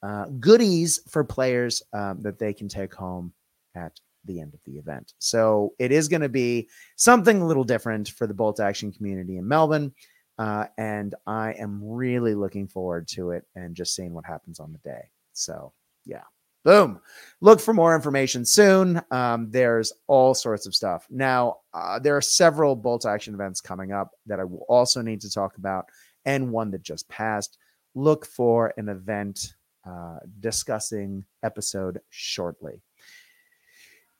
[0.00, 3.32] uh, goodies for players um, that they can take home
[3.74, 5.14] at the end of the event.
[5.18, 9.36] So it is going to be something a little different for the bolt action community
[9.36, 9.92] in Melbourne.
[10.38, 14.72] Uh, and I am really looking forward to it and just seeing what happens on
[14.72, 15.10] the day.
[15.32, 15.72] So,
[16.04, 16.22] yeah,
[16.66, 17.00] boom.
[17.40, 19.00] Look for more information soon.
[19.12, 21.06] Um, there's all sorts of stuff.
[21.08, 25.20] Now, uh, there are several bolt action events coming up that I will also need
[25.20, 25.86] to talk about,
[26.24, 27.56] and one that just passed.
[27.94, 29.54] Look for an event
[29.88, 32.82] uh, discussing episode shortly.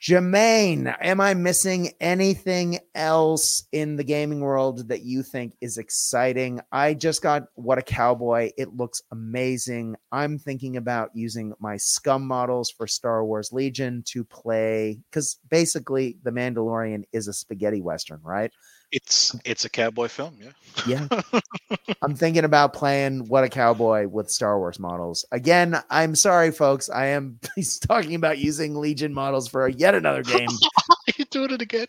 [0.01, 6.61] Jomane, am I missing anything else in the gaming world that you think is exciting?
[6.71, 8.51] I just got What a Cowboy.
[8.59, 9.97] It looks amazing.
[10.13, 16.19] I'm thinking about using my scum models for Star Wars Legion to play because basically
[16.23, 18.53] The Mandalorian is a spaghetti western, right?
[18.93, 20.53] It's it's a cowboy film, yeah.
[20.87, 21.41] Yeah.
[22.03, 25.25] I'm thinking about playing What a Cowboy with Star Wars models.
[25.33, 26.89] Again, I'm sorry, folks.
[26.89, 30.49] I am he's talking about using Legion models for yet another game.
[31.17, 31.89] You're doing it again.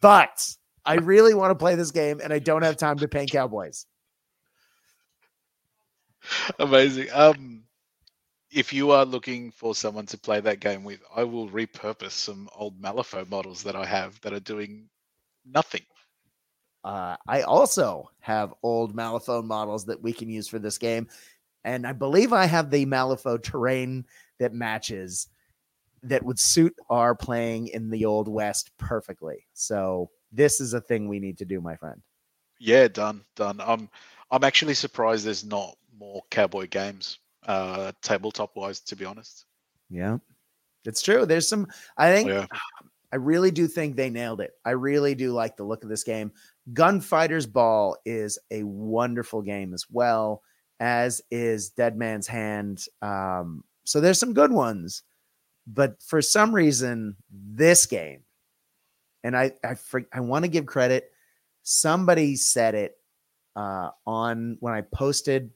[0.00, 0.54] But
[0.84, 3.86] I really want to play this game and I don't have time to paint cowboys.
[6.58, 7.08] Amazing.
[7.12, 7.64] Um
[8.52, 12.48] if you are looking for someone to play that game with, I will repurpose some
[12.54, 14.88] old Malifaux models that I have that are doing
[15.44, 15.82] nothing.
[16.84, 21.08] Uh, I also have old Malifaux models that we can use for this game.
[21.64, 24.06] And I believe I have the Malifaux terrain
[24.38, 25.28] that matches
[26.02, 29.46] that would suit our playing in the Old West perfectly.
[29.52, 32.00] So this is a thing we need to do, my friend.
[32.58, 33.60] Yeah, done, done.
[33.60, 33.88] I'm
[34.30, 39.46] I'm actually surprised there's not more cowboy games, uh, tabletop wise, to be honest.
[39.90, 40.18] Yeah,
[40.84, 41.26] it's true.
[41.26, 41.66] There's some.
[41.96, 42.28] I think.
[42.28, 42.46] Yeah.
[43.12, 44.52] I really do think they nailed it.
[44.64, 46.30] I really do like the look of this game.
[46.72, 50.42] Gunfighter's Ball is a wonderful game as well,
[50.78, 52.84] as is Dead Man's Hand.
[53.02, 55.02] Um, so there's some good ones,
[55.66, 58.22] but for some reason, this game,
[59.24, 59.76] and I I,
[60.12, 61.10] I want to give credit.
[61.62, 62.96] Somebody said it
[63.56, 65.50] uh, on when I posted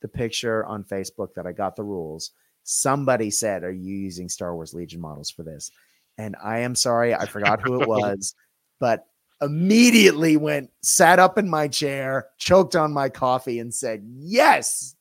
[0.00, 2.32] the picture on Facebook that I got the rules.
[2.64, 5.70] Somebody said, "Are you using Star Wars Legion models for this?"
[6.18, 8.34] And I am sorry, I forgot who it was,
[8.80, 9.06] but
[9.40, 14.96] immediately went, sat up in my chair, choked on my coffee, and said, Yes,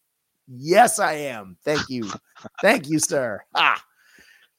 [0.47, 1.57] yes, I am.
[1.63, 2.11] Thank you.
[2.61, 3.41] Thank you, sir.
[3.55, 3.83] Ah,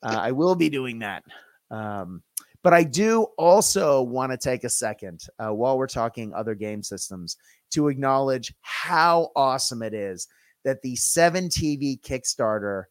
[0.03, 1.25] uh, I will be doing that.
[1.71, 2.23] Um,
[2.63, 6.83] but I do also want to take a second uh, while we're talking other game
[6.83, 7.37] systems
[7.71, 10.27] to acknowledge how awesome it is
[10.65, 12.85] that the 7TV Kickstarter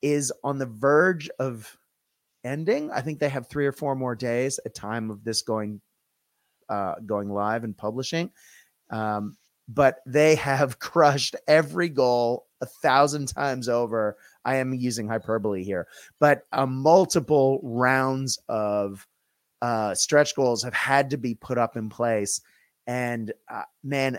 [0.00, 1.76] is on the verge of
[2.44, 2.90] ending.
[2.90, 5.80] I think they have three or four more days at time of this going
[6.72, 8.30] uh, going live and publishing.
[8.90, 9.36] Um,
[9.68, 14.16] but they have crushed every goal a thousand times over.
[14.44, 15.86] I am using hyperbole here,
[16.18, 19.06] but uh, multiple rounds of
[19.60, 22.40] uh, stretch goals have had to be put up in place.
[22.86, 24.18] And uh, man,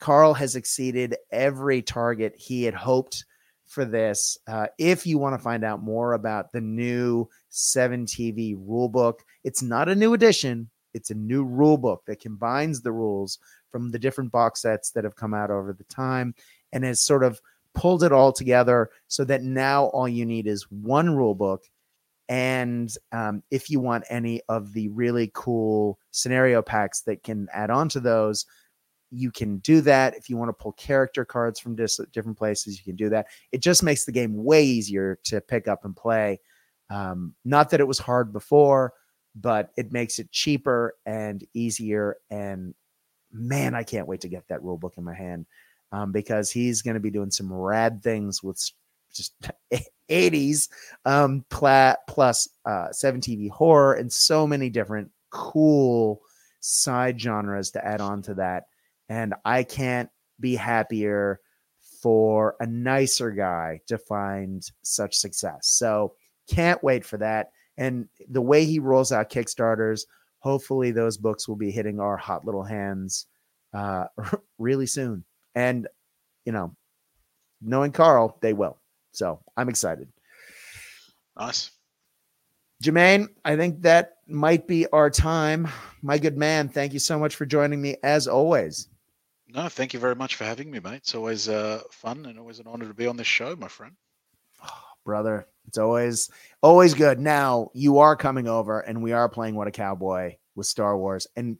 [0.00, 3.24] Carl has exceeded every target he had hoped
[3.66, 4.38] for this.
[4.46, 9.88] Uh, if you want to find out more about the new 7TV rulebook, it's not
[9.88, 13.38] a new edition, it's a new rule book that combines the rules
[13.70, 16.34] from the different box sets that have come out over the time
[16.72, 17.40] and has sort of
[17.74, 21.64] pulled it all together so that now all you need is one rule book.
[22.28, 27.70] And um, if you want any of the really cool scenario packs that can add
[27.70, 28.46] on to those,
[29.10, 30.16] you can do that.
[30.16, 33.26] If you want to pull character cards from dis- different places, you can do that.
[33.52, 36.40] It just makes the game way easier to pick up and play.
[36.90, 38.92] Um, not that it was hard before,
[39.34, 42.16] but it makes it cheaper and easier.
[42.30, 42.74] And
[43.32, 45.46] man, I can't wait to get that rule book in my hand
[45.92, 48.60] um, because he's going to be doing some rad things with
[49.12, 49.34] just
[50.10, 50.68] 80s
[51.04, 56.20] um, pla- plus uh, 7 TV horror and so many different cool
[56.60, 58.64] side genres to add on to that.
[59.08, 60.08] And I can't
[60.40, 61.40] be happier
[62.02, 65.68] for a nicer guy to find such success.
[65.68, 66.14] So
[66.48, 67.50] can't wait for that.
[67.76, 70.02] And the way he rolls out Kickstarters,
[70.38, 73.26] hopefully those books will be hitting our hot little hands
[73.72, 74.06] uh,
[74.58, 75.24] really soon.
[75.54, 75.88] And,
[76.44, 76.74] you know,
[77.60, 78.78] knowing Carl, they will.
[79.12, 80.08] So I'm excited.
[81.38, 81.70] Nice.
[82.82, 85.68] Jomane, I think that might be our time.
[86.02, 88.88] My good man, thank you so much for joining me as always.
[89.48, 90.96] No, thank you very much for having me, mate.
[90.96, 93.94] It's always uh, fun and always an honor to be on this show, my friend.
[94.62, 96.30] Oh, brother, it's always
[96.62, 97.18] always good.
[97.18, 101.26] Now you are coming over, and we are playing What a Cowboy with Star Wars,
[101.36, 101.56] and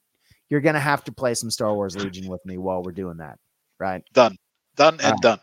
[0.49, 3.39] you're gonna have to play some Star Wars Legion with me while we're doing that,
[3.79, 4.03] right?
[4.13, 4.37] Done,
[4.77, 5.21] done, and right.
[5.21, 5.41] done.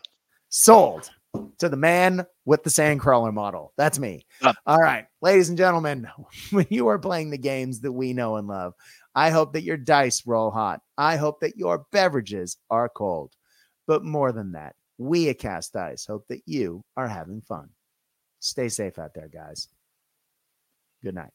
[0.48, 1.10] Sold
[1.58, 3.72] to the man with the sandcrawler model.
[3.76, 4.26] That's me.
[4.40, 4.54] Done.
[4.66, 6.08] All right, ladies and gentlemen,
[6.50, 8.74] when you are playing the games that we know and love,
[9.14, 10.80] I hope that your dice roll hot.
[10.96, 13.32] I hope that your beverages are cold.
[13.86, 17.68] But more than that, we at Cast Dice hope that you are having fun.
[18.44, 19.68] Stay safe out there, guys.
[21.00, 21.30] Good night.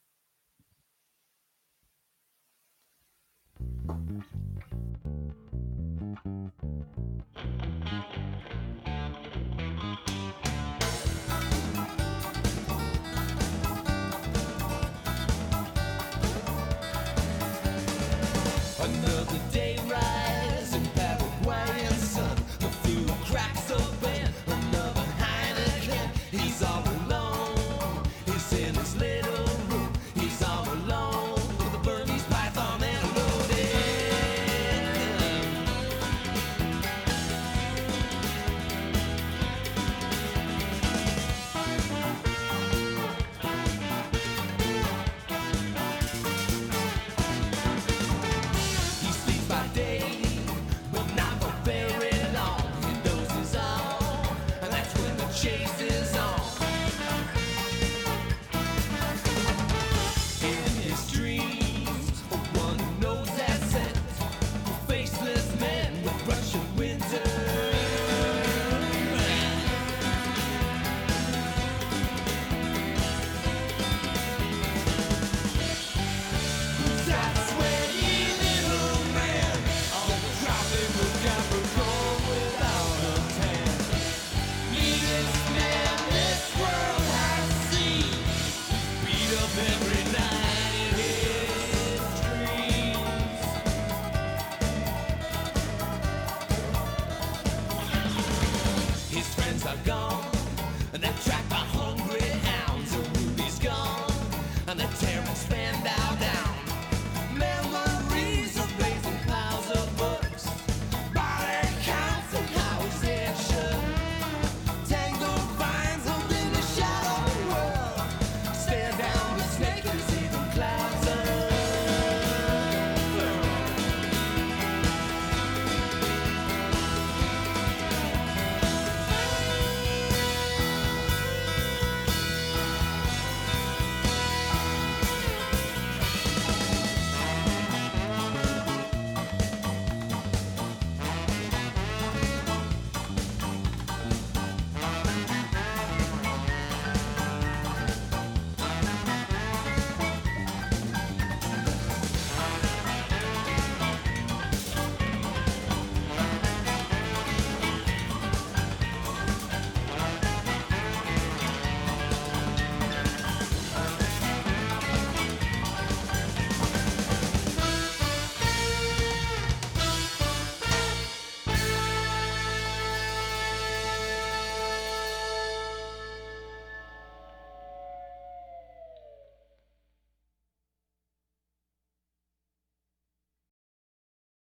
[18.80, 22.36] Another day rise in Paraguayan sun.
[22.60, 24.28] The few cracks open.
[24.46, 26.10] Another Heineken.
[26.30, 26.62] He's